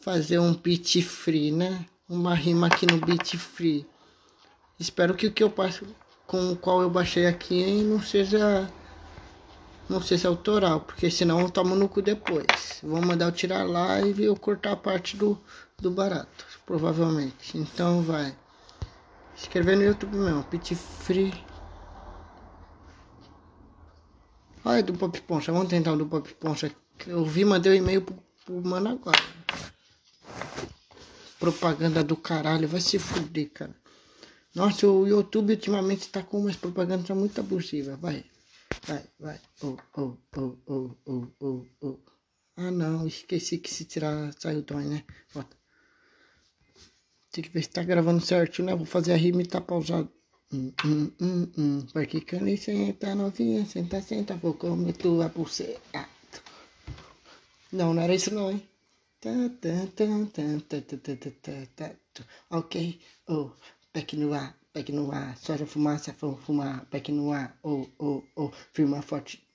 [0.00, 1.84] fazer um beat free, né?
[2.08, 3.86] Uma rima aqui no beat free.
[4.80, 5.84] Espero que o que eu passo
[6.26, 8.72] com o qual eu baixei aqui não seja
[9.86, 12.80] não seja autoral, porque senão eu tomo no cu depois.
[12.82, 15.38] Vou mandar eu tirar lá e eu cortar a parte do,
[15.78, 17.58] do barato, provavelmente.
[17.58, 18.34] Então vai.
[19.36, 21.32] Escrever no YouTube mesmo, Pit Free.
[24.64, 26.74] Olha do Pop Poncha, vamos tentar o do Pop Poncha.
[27.06, 29.22] Eu vi, mandei um e-mail pro, pro mano agora.
[31.38, 33.76] Propaganda do caralho, vai se fuder, cara.
[34.54, 38.00] Nossa, o YouTube ultimamente tá com umas propagandas muito abusivas.
[38.00, 38.24] Vai,
[38.86, 39.40] vai, vai.
[39.62, 41.98] Oh, oh, oh, oh, oh, oh, oh.
[42.56, 45.04] Ah, não, esqueci que se tirar, saiu o tom, né?
[45.34, 45.54] Volta.
[47.36, 48.74] Tem que ver se tá gravando certinho, né?
[48.74, 50.10] Vou fazer a rima e tá pausado.
[50.50, 51.86] Hum, hum, hum, hum.
[51.92, 55.78] Porque cani senta novinha, senta, senta, vou comer tua pulseira.
[57.70, 58.66] Não, não era isso não, hein?
[62.50, 63.50] Ok, oh,
[63.92, 68.50] peque no ar, peque no ar, só fumaça, fumar, peque no ar, oh, oh, oh,
[68.72, 69.45] firma forte,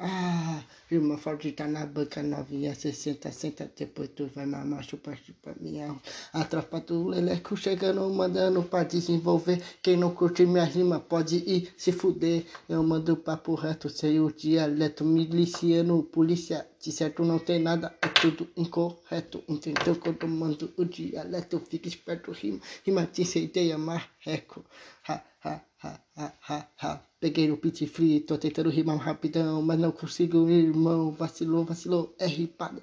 [0.00, 5.54] ah, irmã forte tá na banca novinha, 60, senta, depois tu vai mamar, chupa, chupa,
[5.60, 5.94] minha.
[6.32, 9.60] A tropa do Leleco chegando, mandando pra desenvolver.
[9.82, 12.44] Quem não curte minha rima pode ir se fuder.
[12.68, 16.64] Eu mando papo reto, sei o dialeto, miliciano, polícia.
[16.80, 19.42] De certo não tem nada, é tudo incorreto.
[19.48, 19.96] Entendeu?
[19.96, 24.64] Quando eu mando o dialeto, fica esperto, rima, rima te incendeia, marreco.
[25.08, 27.02] Ha, ha, ha, ha, ha, ha.
[27.20, 31.10] Peguei o pit free, tô tentando rimar rapidão, mas não consigo, irmão.
[31.10, 32.80] Vacilou, vacilou, é ripada.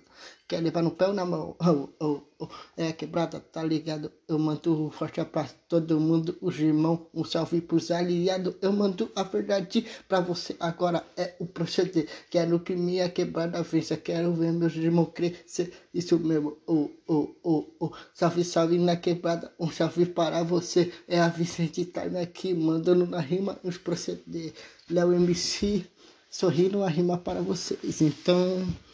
[0.47, 1.55] Quer levar no pé ou na mão?
[1.59, 2.47] Oh, oh, oh.
[2.77, 4.11] É quebrada, tá ligado?
[4.27, 7.07] Eu mando forte abraço todo mundo, os irmãos.
[7.15, 8.53] Um salve pros aliados.
[8.61, 10.55] Eu mando a verdade pra você.
[10.59, 12.07] Agora é o proceder.
[12.29, 13.97] Quero que minha quebrada vença.
[13.97, 15.73] Quero ver meus irmãos crescer.
[15.91, 16.55] Isso mesmo.
[16.67, 17.91] Oh, oh, oh, oh.
[18.13, 19.51] Salve, salve na quebrada.
[19.59, 20.93] Um salve para você.
[21.07, 24.53] É a Vicente Time aqui, mandando na rima os proceder.
[24.91, 25.83] Léo MC
[26.29, 27.99] sorrindo a rima para vocês.
[27.99, 28.84] Então.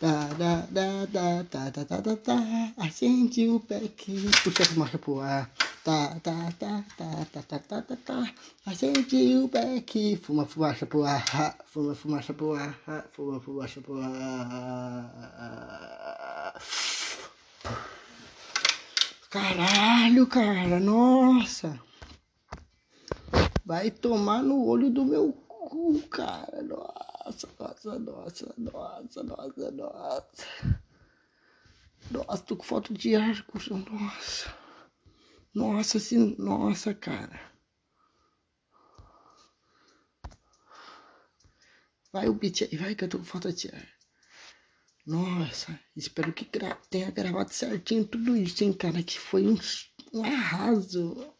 [0.00, 5.18] Da, da, da, da, da, da, da, da, acende o beck, puxa as marchas pro
[5.18, 5.50] ar.
[5.84, 8.32] Da, da, da, da, da, da, da, da, da,
[8.64, 11.24] acende o beck, fuma fumaça pro ar,
[11.66, 12.78] fuma fumaça pro ar,
[13.10, 15.34] fuma fumaça pro ar.
[19.30, 21.76] Caralho, cara, nossa.
[23.66, 30.82] Vai tomar no olho do meu cu, cara, nossa nossa, nossa, nossa, nossa, nossa, nossa.
[32.10, 34.56] Nossa, tô com falta de ar, cuzão, nossa.
[35.54, 37.52] Nossa, assim, nossa, cara.
[42.10, 43.88] Vai o beat aí, vai que eu tô com falta de ar.
[45.06, 49.58] Nossa, espero que gra tenha gravado certinho tudo isso, hein, cara, que foi um,
[50.14, 51.34] um arraso.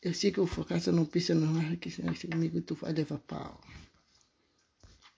[0.00, 2.02] Eu sei que eu focasse não pisa não, é que esse
[2.32, 3.60] amigo tu vai levar pau.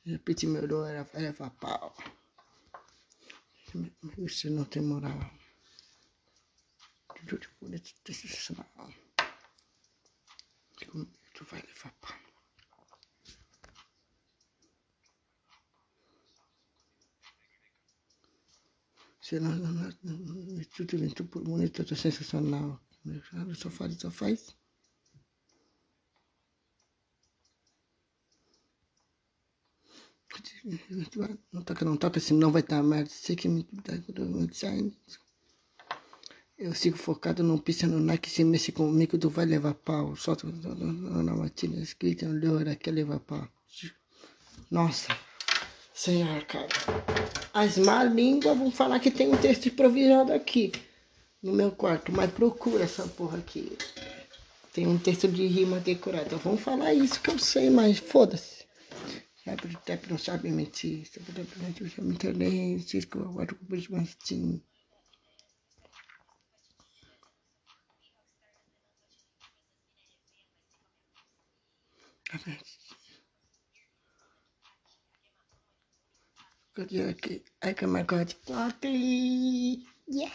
[0.08, 1.94] Repite meu dor, era leva pau.
[4.16, 5.20] Isso não tem moral.
[7.14, 8.90] Tudo de bonito, sensacional.
[11.34, 12.18] Tu vai levar pau.
[19.20, 22.80] Se não, não, não, tudo lindo, bonito, sensacional.
[23.54, 24.56] Só faz, só faz.
[31.52, 33.08] Não toca, não toca, senão vai estar merda.
[33.08, 33.66] Sei que me
[36.58, 40.14] Eu sigo focado no pista no Nike, se mexe comigo, tu vai levar pau.
[40.16, 43.48] Solta na matina escrita no Leora quer levar pau.
[44.70, 45.16] Nossa,
[45.94, 46.68] senhor, cara.
[47.54, 50.72] As má línguas vão falar que tem um texto improvisado aqui
[51.42, 53.78] no meu quarto, mas procura essa porra aqui.
[54.74, 56.26] Tem um texto de rima decorado.
[56.26, 58.58] Então vamos falar isso que eu sei, mas foda-se.
[59.84, 61.06] Tempo não sabe mentir.
[61.06, 64.62] Sabe, não sabe mentir circo, agora o sim.
[76.74, 77.44] Good joke.
[77.62, 78.34] I can my God.
[78.46, 79.86] Party!
[80.06, 80.30] Yeah!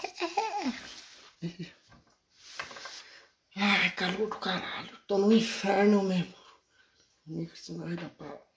[3.55, 4.97] Ai, calor do caralho.
[5.07, 6.33] Tô no inferno mesmo.
[7.27, 8.52] Amigo, senão vai dar pau.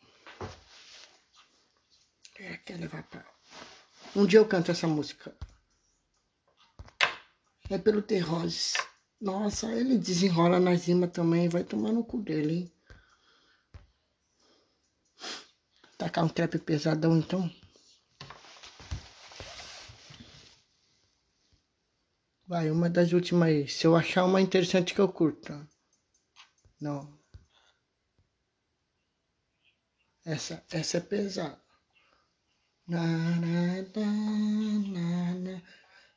[2.38, 3.24] É, quer levar pra...
[4.14, 5.34] Um dia eu canto essa música.
[7.70, 8.74] É pelo Terrose.
[9.20, 11.48] Nossa, ele desenrola na cima também.
[11.48, 12.72] Vai tomar no cu dele, hein?
[15.98, 17.50] Tacar um trap pesadão, então.
[22.46, 23.68] Vai, uma das últimas aí.
[23.68, 25.66] Se eu achar uma interessante que eu curto.
[26.80, 27.18] Não.
[30.24, 31.65] Essa, essa é pesada.
[32.88, 34.10] Na, na, na,
[34.94, 35.60] na,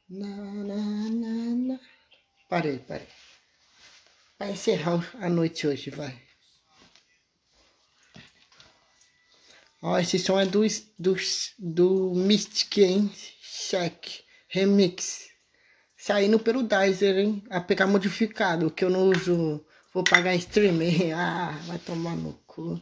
[0.07, 1.79] na, na, na, na.
[2.47, 3.07] Parei, parei.
[4.37, 6.29] Vai encerrar a noite hoje, vai.
[9.81, 10.61] Ó, esse som é do,
[10.99, 11.15] do,
[11.57, 13.11] do Mystic, hein?
[13.41, 14.23] Check.
[14.47, 15.29] Remix.
[15.97, 17.43] saindo pelo Dizer, hein?
[17.49, 19.65] APK modificado, que eu não uso.
[19.91, 21.13] Vou pagar streaming.
[21.13, 22.79] Ah, vai tomar no cu.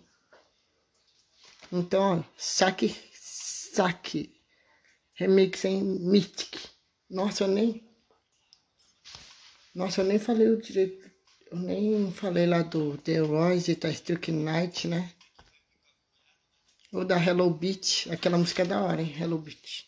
[1.72, 2.96] Então, ó, saque,
[3.78, 4.34] saque.
[5.14, 6.58] Remix em Mystic.
[7.10, 7.88] Nossa, eu nem.
[9.76, 11.10] Nossa, eu nem falei o direito.
[11.52, 15.14] Eu nem falei lá do The Royce, tá Streak Night, né?
[16.92, 18.08] Ou da Hello Beat.
[18.12, 19.16] Aquela música é da hora, hein?
[19.20, 19.86] Hello Beat.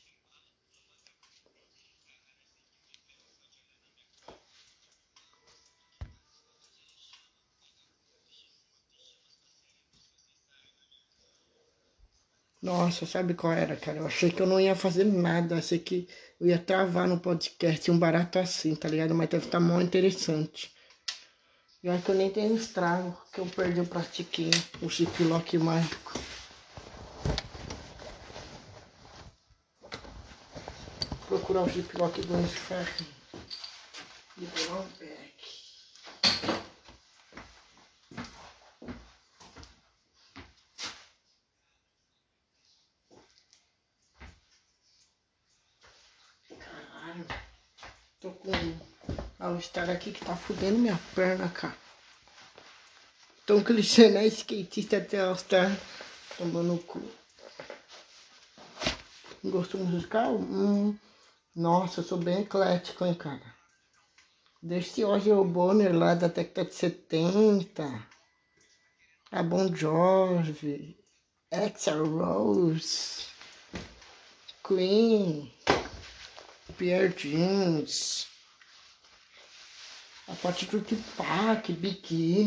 [12.70, 13.97] Nossa, sabe qual era, cara?
[13.97, 16.07] Eu achei que eu não ia fazer nada, achei que
[16.39, 19.15] eu ia travar no podcast um barato assim, tá ligado?
[19.15, 20.72] Mas deve estar tá muito interessante.
[21.84, 24.51] E olha que eu nem tenho estrago, que eu perdi o plastiquinho,
[24.84, 26.13] o ziplock mágico.
[31.28, 33.03] Vou procurar o ziplock do Nescafé.
[34.38, 35.30] E vou um pé.
[48.20, 48.51] Tô com
[49.60, 51.76] All-Star aqui que tá fudendo minha perna, cara.
[53.45, 54.26] Tão clichê, né?
[54.28, 55.70] Skatista até All-Star.
[56.38, 57.01] Tomando o cu.
[59.43, 60.38] Gosto musical?
[60.38, 60.97] Hum.
[61.53, 63.53] Nossa, eu sou bem eclético, hein, cara.
[64.64, 68.07] Desde hoje o Bonner lá da década de 70.
[69.30, 70.97] A Bon Jovi.
[71.51, 73.26] Axel Rose.
[74.66, 75.51] Queen.
[76.78, 78.30] Pierre Jeans,
[80.30, 82.43] a partir do Tupac, Big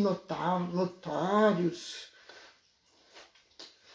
[0.72, 2.12] Notórios.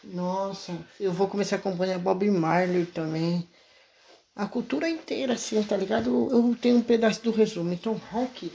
[0.04, 3.48] Nossa, eu vou começar a acompanhar Bob Marley também.
[4.36, 6.28] A cultura inteira, assim, tá ligado?
[6.30, 7.72] Eu tenho um pedaço do resumo.
[7.72, 8.52] Então, rock,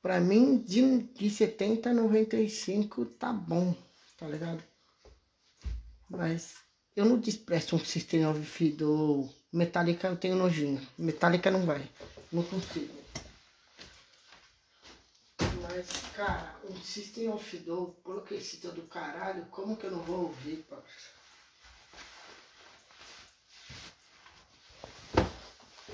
[0.00, 3.74] pra mim, de, de 70 a 95 tá bom,
[4.18, 4.62] tá ligado?
[6.08, 6.54] Mas
[6.94, 10.80] eu não desprezo um System of do Metallica eu tenho nojinho.
[10.96, 11.82] Metallica não vai.
[12.30, 13.01] Não consigo.
[15.74, 20.66] Mas, cara, um System of Down, progressista do caralho, como que eu não vou ouvir,
[20.68, 21.10] parça?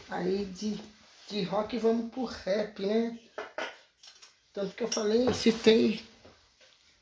[0.09, 0.81] Aí de,
[1.29, 3.16] de rock vamos pro rap, né?
[4.53, 6.05] Tanto que eu falei, citei,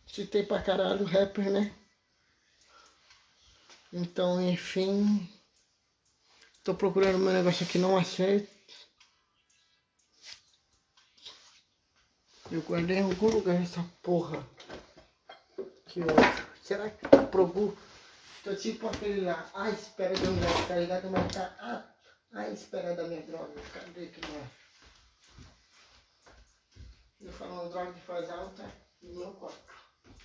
[0.07, 1.75] citei pra caralho o rapper, né?
[3.91, 5.27] Então, enfim,
[6.67, 8.56] Tô procurando meu negócio aqui, não achei.
[12.49, 14.39] Eu guardei em algum lugar essa porra.
[15.87, 16.07] Que eu...
[16.63, 17.77] Será que procuro?
[18.45, 21.11] Tô tipo aquele lá, à espera de um gato, tá ligado?
[21.11, 21.97] Mas tá
[22.33, 23.61] à espera da minha droga.
[23.73, 24.49] Cadê que não é?
[27.21, 28.65] Eu falo droga de faz alta
[29.03, 29.73] no meu corpo.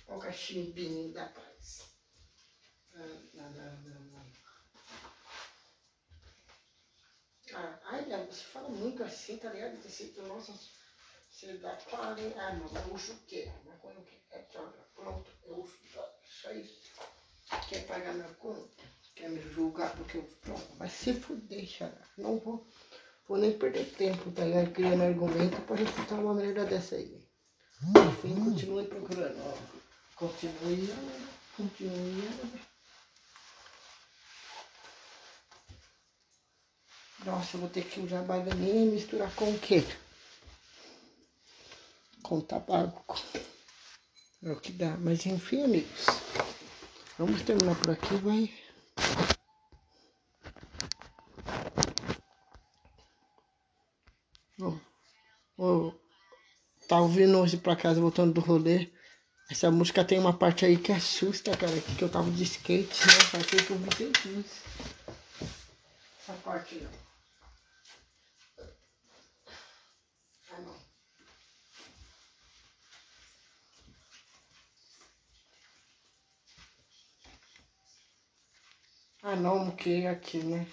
[0.06, 1.92] Olha o cachimbinho da paz.
[2.94, 2.98] Ah,
[3.34, 4.32] nada, nada, nada.
[7.54, 9.82] Ah, ai, você fala muito assim, tá ligado?
[9.82, 10.52] Você, nossa,
[11.88, 12.32] claro, hein?
[12.36, 13.50] Ah, não, eu uso o quê?
[13.64, 14.16] Maconha o quê?
[14.32, 14.38] É.
[14.94, 16.12] Pronto, eu uso droga.
[16.24, 16.92] Só isso.
[17.68, 18.68] Quer pagar minha conta?
[19.14, 20.22] Quer me julgar porque eu.
[20.40, 22.06] Pronto, vai se fuder, xará.
[22.16, 22.66] Não vou,
[23.28, 24.72] vou nem perder tempo, tá ligado?
[24.72, 27.22] Criando argumento pra refutar uma merda dessa aí.
[27.82, 29.82] Enfim, continue procurando, ó.
[30.16, 30.88] Continue,
[31.56, 32.30] continue.
[37.24, 39.84] Nossa, eu vou ter que usar baganinha e misturar com o quê?
[42.22, 43.20] Com tabaco.
[44.42, 44.96] É o que dá.
[44.98, 46.06] Mas enfim, amigos.
[47.18, 48.50] Vamos terminar por aqui, vai.
[54.60, 54.78] Oh,
[55.58, 55.92] oh,
[56.88, 58.92] tá ouvindo hoje pra casa voltando do rolê.
[59.50, 61.78] Essa música tem uma parte aí que assusta, cara.
[61.80, 63.12] Que eu tava de skate, né?
[63.30, 64.44] Faz que eu vi.
[66.20, 66.86] Essa parte.
[79.24, 80.66] Ah não, que aqui, né?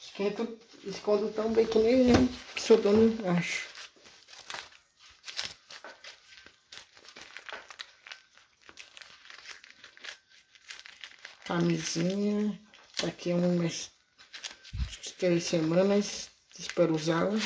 [0.00, 3.68] Esquento, escondo tão bem que nem eu sou dono, acho.
[11.44, 12.58] Camisinha,
[12.96, 13.90] tá aqui umas
[15.18, 17.38] três semanas, espero usá-la.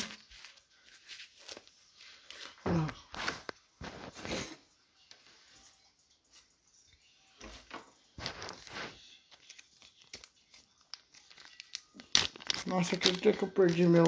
[12.83, 14.03] Nossa, aquele dia que eu perdi meu.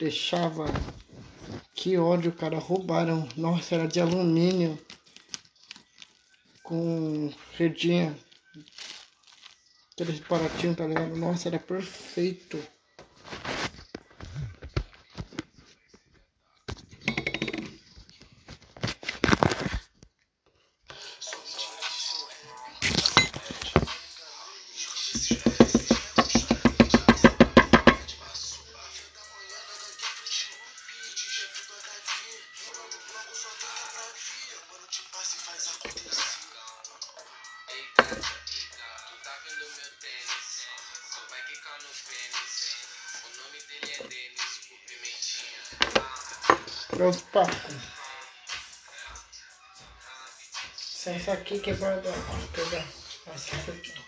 [0.00, 0.64] Deixava.
[1.76, 2.58] Que ódio, cara.
[2.58, 3.28] Roubaram.
[3.36, 4.76] Nossa, era de alumínio.
[6.60, 8.18] Com redinha.
[9.92, 11.14] Aqueles baratinhos, tá ligado?
[11.14, 12.60] Nossa, era perfeito.
[47.32, 47.52] Papo.
[50.76, 52.00] Sai isso aqui que é para
[52.52, 52.86] pegar.
[53.26, 54.07] Essa aqui.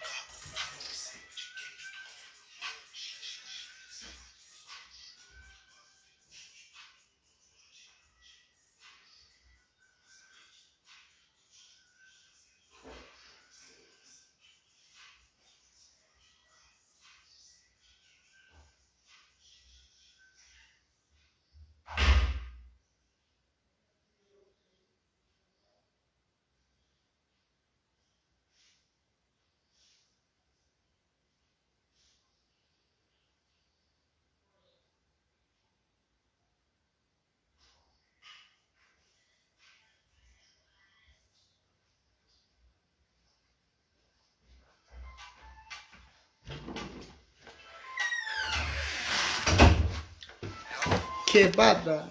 [51.31, 52.09] Quebrada.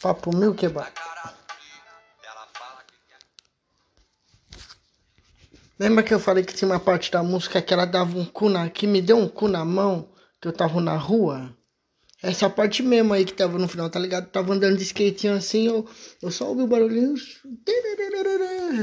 [0.00, 0.92] Papo mil quebrada.
[5.76, 8.48] Lembra que eu falei que tinha uma parte da música que ela dava um cu
[8.48, 8.70] na.
[8.70, 10.08] que me deu um cu na mão,
[10.40, 11.52] que eu tava na rua?
[12.22, 14.30] Essa parte mesmo aí que tava no final, tá ligado?
[14.30, 15.84] tava andando de skatinho assim, eu,
[16.22, 17.16] eu só ouvi o barulhinho.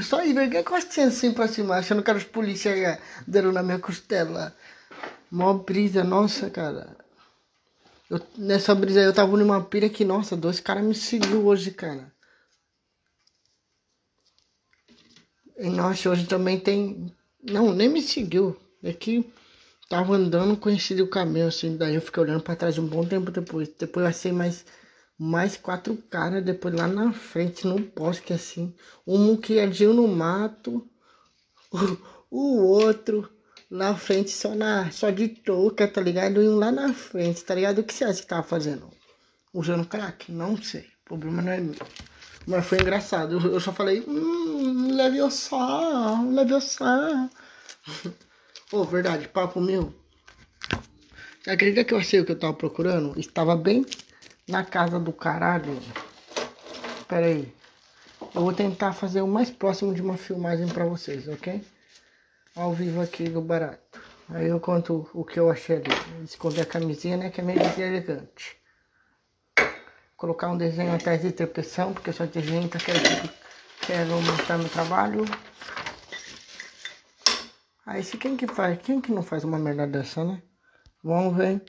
[0.04, 3.80] Só enverguei a costinha assim pra cima, achando que era os polícia deram na minha
[3.80, 4.54] costela.
[5.32, 6.98] Mó brisa, nossa, cara.
[8.10, 11.72] Eu, nessa brisa aí eu tava numa pira que, nossa, dois caras me seguiu hoje,
[11.72, 12.12] cara.
[15.57, 17.16] E nossa, hoje também tem.
[17.43, 18.57] Não, nem me seguiu.
[18.82, 19.32] É que
[19.88, 23.30] tava andando, conheci o caminho, assim, daí eu fiquei olhando pra trás um bom tempo
[23.30, 23.70] depois.
[23.78, 24.66] Depois eu achei mais,
[25.18, 28.74] mais quatro caras, depois lá na frente, no bosque, assim.
[29.05, 30.88] Um que no mato,
[32.32, 33.30] o outro
[33.70, 36.41] na frente só, na, só de touca, tá ligado?
[36.41, 37.80] E um lá na frente, tá ligado?
[37.80, 38.89] O que você acha que tava fazendo?
[39.53, 40.32] Usando crack?
[40.32, 40.88] Não sei.
[41.05, 41.76] O problema não é meu.
[42.47, 43.39] Mas foi engraçado.
[43.39, 47.30] Eu, eu só falei, hum, leve o só, leve o só.
[48.72, 49.93] oh, verdade, papo meu.
[51.43, 53.17] Você acredita que eu achei o que eu tava procurando?
[53.20, 53.86] Estava bem
[54.47, 55.80] na casa do caralho.
[57.07, 57.53] Pera aí.
[58.36, 61.63] Eu vou tentar fazer o mais próximo de uma filmagem pra vocês, ok?
[62.56, 64.02] Ao vivo aqui do barato.
[64.30, 66.24] Aí eu conto o que eu achei ali.
[66.24, 67.30] Esconder a camisinha, né?
[67.30, 68.58] Que é meio deselegante.
[70.16, 73.00] Colocar um desenho atrás de interpretação, porque eu sou desenho, então quero,
[73.88, 75.24] quero mostrar meu trabalho.
[77.86, 80.43] Aí se quem que faz, quem que não faz uma merda dessa, né?
[81.04, 81.64] Vamos ver.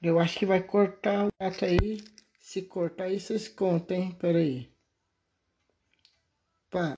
[0.00, 2.04] Eu acho que vai cortar o gato aí.
[2.38, 4.12] Se cortar aí, vocês contam, hein?
[4.12, 4.70] Pera aí.
[6.70, 6.96] Pá.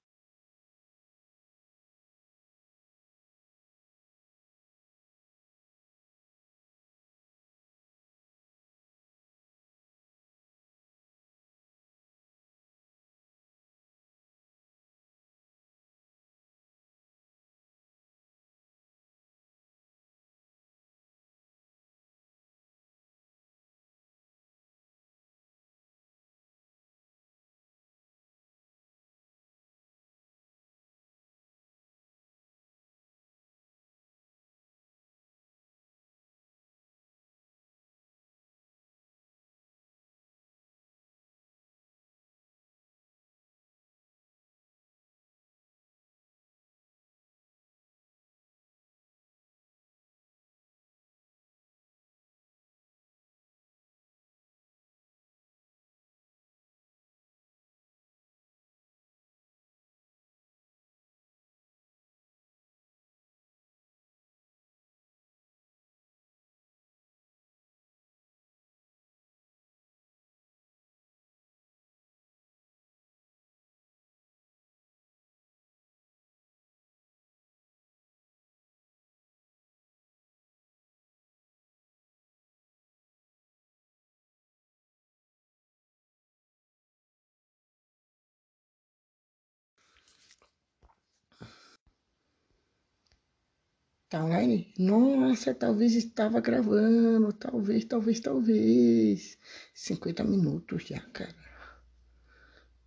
[94.23, 94.73] Online?
[94.79, 97.33] Nossa, talvez estava gravando.
[97.33, 99.39] Talvez, talvez, talvez.
[99.75, 101.35] 50 minutos já, cara.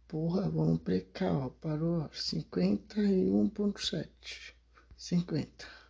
[0.07, 1.49] Porra, vamos pra cá, ó.
[1.49, 4.53] Parou 51.7.
[4.95, 5.86] 50.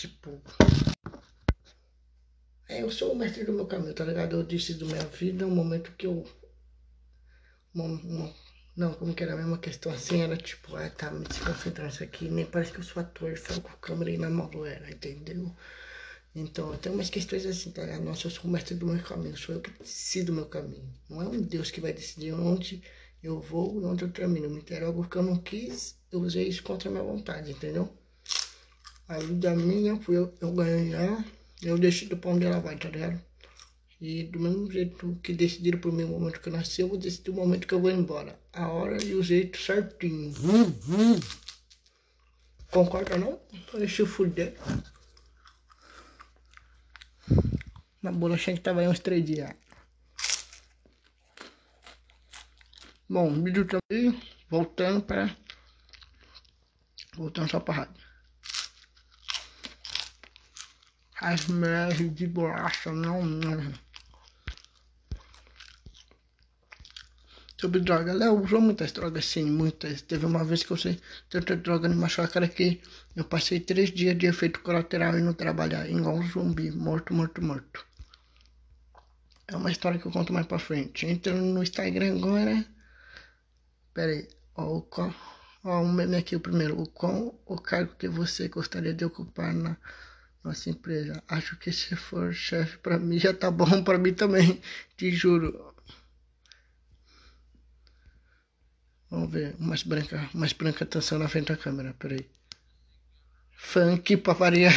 [0.00, 0.40] Tipo.
[2.68, 4.36] É, eu sou o mestre do meu caminho, tá ligado?
[4.36, 6.24] Eu decido minha vida, o momento que eu.
[8.76, 12.02] Não, como que era a mesma questão assim, era tipo, ah tá, me concentrar nisso
[12.02, 14.50] aqui, nem parece que eu sou ator, falo com a câmera e na mão
[14.90, 15.54] entendeu?
[16.34, 18.04] Então, tem umas questões assim, tá ligado?
[18.04, 20.88] Nossa, eu sou o mestre do meu caminho, sou eu que decido o meu caminho.
[21.08, 22.82] Não é um Deus que vai decidir onde
[23.22, 24.48] eu vou e onde eu termino.
[24.48, 27.99] Me interrogo que eu não quis, eu usei isso contra a minha vontade, entendeu?
[29.10, 30.54] A vida minha foi eu, eu
[31.64, 33.20] eu decido pra onde ela vai, tá ligado?
[34.00, 37.30] E do mesmo jeito que decidiram pro meu momento que eu nasci, eu vou decidir
[37.30, 38.38] o momento que eu vou embora.
[38.52, 40.32] A hora e o jeito certinho.
[42.70, 43.40] Concorda não?
[43.76, 44.54] Deixa eu fuder.
[48.00, 49.50] Na bolachinha que tava aí uns três dias.
[53.08, 55.36] Bom, vídeo também, voltando para
[57.16, 58.09] voltando só pra rádio.
[61.20, 63.72] As mulheres de bolacha não, não.
[67.60, 70.00] Sobre droga, Léo usou muitas drogas, sim, muitas.
[70.00, 70.98] Teve uma vez que eu usei
[71.28, 72.80] tanta droga no cara que
[73.14, 77.42] eu passei três dias de efeito colateral e não trabalhar, igual um zumbi, morto, morto,
[77.42, 77.84] morto.
[79.46, 81.04] É uma história que eu conto mais pra frente.
[81.04, 82.64] Entrando no Instagram agora.
[83.92, 85.14] Pera aí, ó, o qual,
[85.62, 86.80] ó, um meme aqui o primeiro.
[86.80, 89.76] O qual o cargo que você gostaria de ocupar na
[90.44, 91.22] nossa empresa.
[91.28, 94.60] Acho que se for chefe para mim já tá bom para mim também,
[94.96, 95.74] te juro.
[99.10, 102.28] Vamos ver, mais branca, mais branca atenção na frente da câmera, peraí.
[103.56, 104.72] Funk pra variar.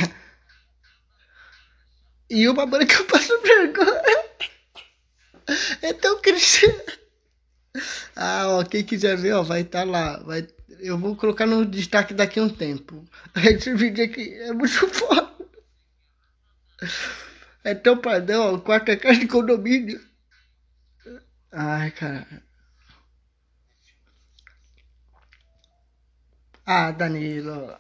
[2.30, 4.24] E uma branca passa vergonha.
[5.82, 6.82] É tão crescendo.
[8.16, 10.18] Ah, ó, quem quiser ver, ó, vai estar tá lá.
[10.24, 10.48] Vai,
[10.80, 13.06] eu vou colocar no destaque daqui a um tempo.
[13.36, 15.33] Esse vídeo aqui é muito foda.
[17.66, 18.60] É tão padrão,
[18.92, 20.00] é casa de condomínio.
[21.52, 22.44] Ai, cara.
[26.66, 27.78] Ah, Danilo.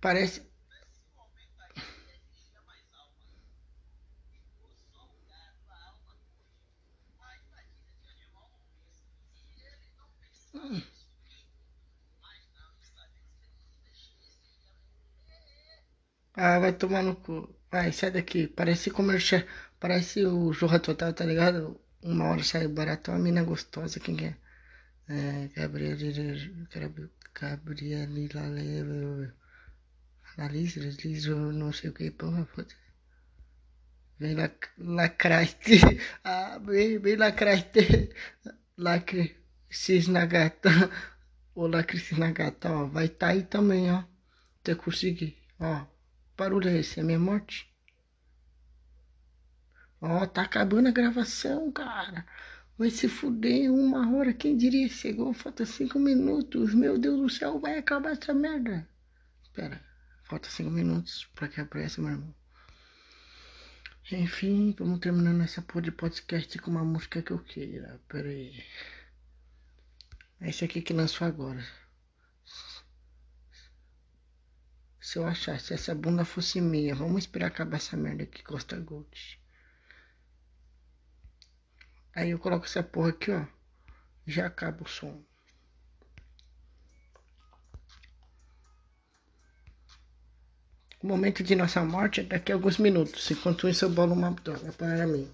[0.00, 0.42] Parece,
[16.34, 17.48] Ah, vai tomar no cu.
[17.70, 18.46] Vai, sai daqui.
[18.48, 19.42] Parece comercial.
[19.80, 21.80] Parece o Jorra Total, tá ligado?
[22.02, 23.10] Uma hora sai barato.
[23.10, 24.00] Uma mina gostosa.
[24.00, 24.36] Quem que é?
[25.08, 25.48] É.
[25.56, 25.96] Gabriel.
[27.34, 29.32] Gabriel.
[30.36, 32.74] Laliz, Liz, não sei o que, porra, foda
[34.18, 34.36] Vem
[34.78, 35.80] lacraste.
[36.24, 38.10] Ah, vem, vem lacraste.
[38.76, 40.70] Lacricis Nagata.
[41.54, 42.86] O Lacricis Nagata, ó.
[42.86, 44.04] Vai tá aí também, ó.
[44.60, 45.36] Até conseguir.
[45.58, 45.86] Ó.
[46.36, 47.00] Barulho é esse?
[47.00, 47.72] É minha morte?
[50.00, 52.26] Ó, tá acabando a gravação, cara.
[52.76, 54.34] Vai se fuder uma hora.
[54.34, 54.88] Quem diria?
[54.88, 56.74] Chegou, falta cinco minutos.
[56.74, 58.88] Meu Deus do céu, vai acabar essa merda.
[59.52, 59.80] Pera,
[60.24, 62.34] falta cinco minutos pra que apareça, meu irmão.
[64.12, 68.00] Enfim, vamos terminando essa porra de podcast com uma música que eu queira.
[68.08, 68.62] Pera aí.
[70.40, 71.64] Esse aqui que lançou agora.
[75.04, 79.38] Se eu achasse essa bunda fosse minha, vamos esperar acabar essa merda aqui, Costa Gold.
[82.14, 83.44] Aí eu coloco essa porra aqui, ó.
[84.26, 85.22] Já acaba o som.
[91.02, 93.30] O momento de nossa morte é daqui a alguns minutos.
[93.30, 95.30] Enquanto isso, eu bolo uma droga para mim.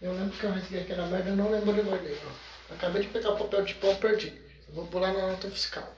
[0.00, 2.18] Eu lembro que eu recebi aquela merda, eu não lembro de guardei.
[2.70, 4.32] Acabei de pegar o papel de pão, perdi.
[4.68, 5.92] vou pular na nota fiscal.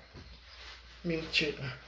[1.04, 1.78] Mentira.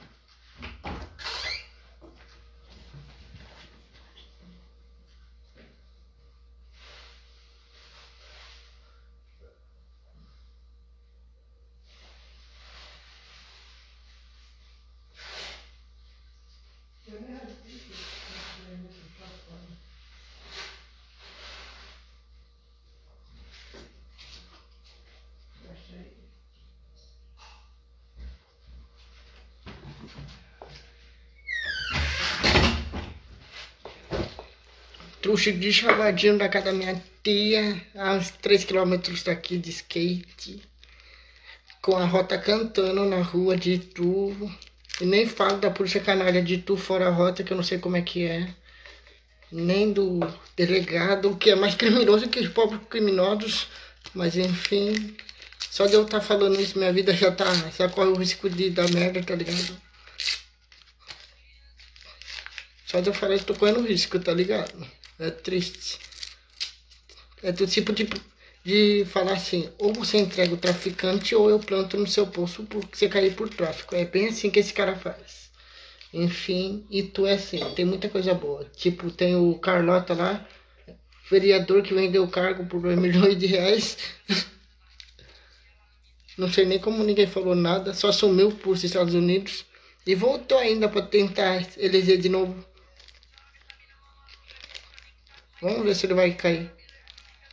[35.33, 38.93] Truxa de chavadinho da casa da minha tia, a uns 3 km
[39.25, 40.61] daqui de skate.
[41.81, 44.31] Com a rota cantando na rua de Itu.
[45.01, 47.79] E nem falo da polícia canalha de Itu fora a rota, que eu não sei
[47.79, 48.47] como é que é.
[49.51, 50.19] Nem do
[50.55, 53.69] delegado, que é mais criminoso que os pobres criminosos.
[54.13, 55.17] Mas enfim,
[55.57, 57.51] só de eu estar tá falando isso, minha vida já tá.
[57.75, 59.81] Já corre o risco de dar merda, tá ligado?
[62.85, 65.02] Só de eu falar isso, tô correndo risco, tá ligado?
[65.19, 65.99] É triste.
[67.41, 68.09] É do tipo de,
[68.63, 72.95] de falar assim, ou você entrega o traficante ou eu planto no seu poço porque
[72.95, 73.95] você cair por tráfico.
[73.95, 75.51] É bem assim que esse cara faz.
[76.13, 78.65] Enfim, e tu é assim, tem muita coisa boa.
[78.75, 80.47] Tipo, tem o Carlota lá,
[81.29, 83.97] vereador que vendeu o cargo por 2 milhões de reais.
[86.37, 89.65] Não sei nem como ninguém falou nada, só sumiu por Estados Unidos
[90.05, 92.72] e voltou ainda para tentar eleger de novo.
[95.63, 96.69] Vamos ver se ele vai cair.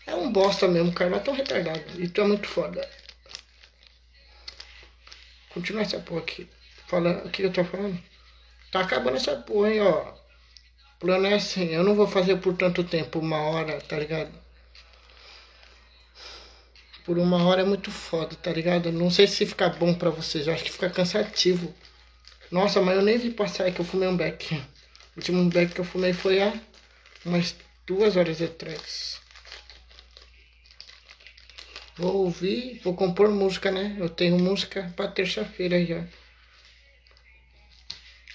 [0.05, 1.15] É um bosta mesmo, cara.
[1.15, 1.81] É tão retardado.
[1.97, 2.87] E tu é muito foda.
[5.51, 6.49] Continua essa porra aqui.
[6.89, 7.97] Fala, o que eu tô falando?
[8.73, 10.13] Tá acabando essa porra, hein, ó.
[10.97, 14.33] O plano é assim, eu não vou fazer por tanto tempo, uma hora, tá ligado?
[17.05, 18.91] Por uma hora é muito foda, tá ligado?
[18.91, 21.73] Não sei se fica bom pra vocês, eu acho que fica cansativo.
[22.51, 24.55] Nossa, mas eu nem vi passar que eu fumei um beck.
[25.17, 26.53] O último beck que eu fumei foi há
[27.25, 27.55] umas
[27.91, 29.21] duas horas atrás.
[31.97, 33.97] Vou ouvir, vou compor música, né?
[33.99, 36.07] Eu tenho música para terça-feira já.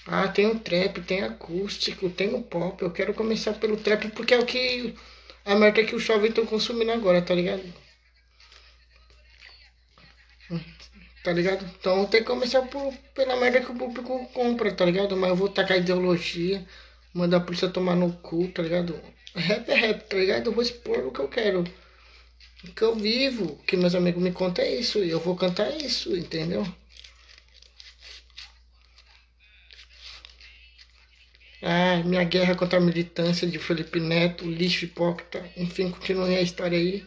[0.08, 2.82] Ah, tem o trap, tem acústico, tem o pop.
[2.82, 4.96] Eu quero começar pelo trap porque é o que
[5.46, 7.64] a merda que os jovens estão consumindo agora, tá ligado?
[11.24, 11.66] Tá ligado?
[11.80, 15.18] Então tem que começar por, pela merda que o público compra, tá ligado?
[15.18, 16.66] Mas eu vou tacar ideologia,
[17.14, 19.00] mandar a polícia tomar no cu, tá ligado?
[19.36, 20.48] Rap é rap, tá ligado?
[20.48, 21.64] Eu vou expor o que eu quero.
[22.64, 25.04] O que eu vivo, o que meus amigos me contam é isso.
[25.04, 26.66] E eu vou cantar isso, entendeu?
[31.62, 35.44] Ah, minha guerra contra a militância de Felipe Neto, lixo hipócrita.
[35.58, 37.06] Enfim, continue a história aí.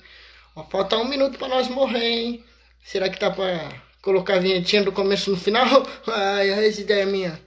[0.55, 2.45] Ó, falta um minuto pra nós morrer, hein?
[2.85, 5.67] Será que tá pra colocar a vinhetinha do começo no final?
[6.09, 7.41] Ai, essa ideia é minha.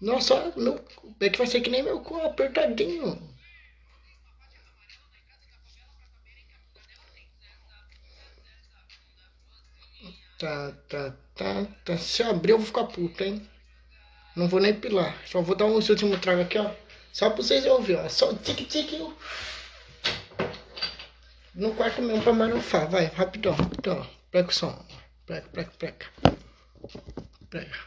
[0.00, 0.82] Nossa, meu,
[1.20, 3.33] é que vai ser que nem meu cu apertadinho.
[10.44, 11.96] Tá, tá, tá, tá.
[11.96, 13.48] Se abrir eu vou ficar puto, hein?
[14.36, 15.16] Não vou nem pilar.
[15.26, 16.70] Só vou dar um último trago aqui, ó.
[17.14, 18.08] Só pra vocês ouvirem, ó.
[18.10, 18.98] Só tique-tique.
[21.54, 22.90] No quarto mesmo pra marufar.
[22.90, 24.06] Vai, rapidão, rapidão.
[24.30, 24.86] Prega o som.
[25.24, 26.06] Prega, prega, prega.
[27.48, 27.78] Prega.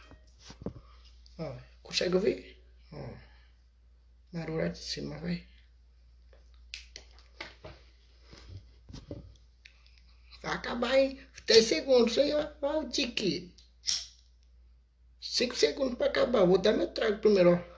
[1.37, 2.59] Ó, consegue ouvir?
[2.91, 4.69] Ó.
[4.69, 5.47] De cima, vai.
[10.41, 11.26] Vai acabar, hein?
[11.47, 12.45] 10 segundos aí, ó.
[12.61, 13.55] Olha o tique.
[15.21, 16.45] Cinco segundos pra acabar.
[16.45, 17.76] Vou dar meu trago primeiro, ó.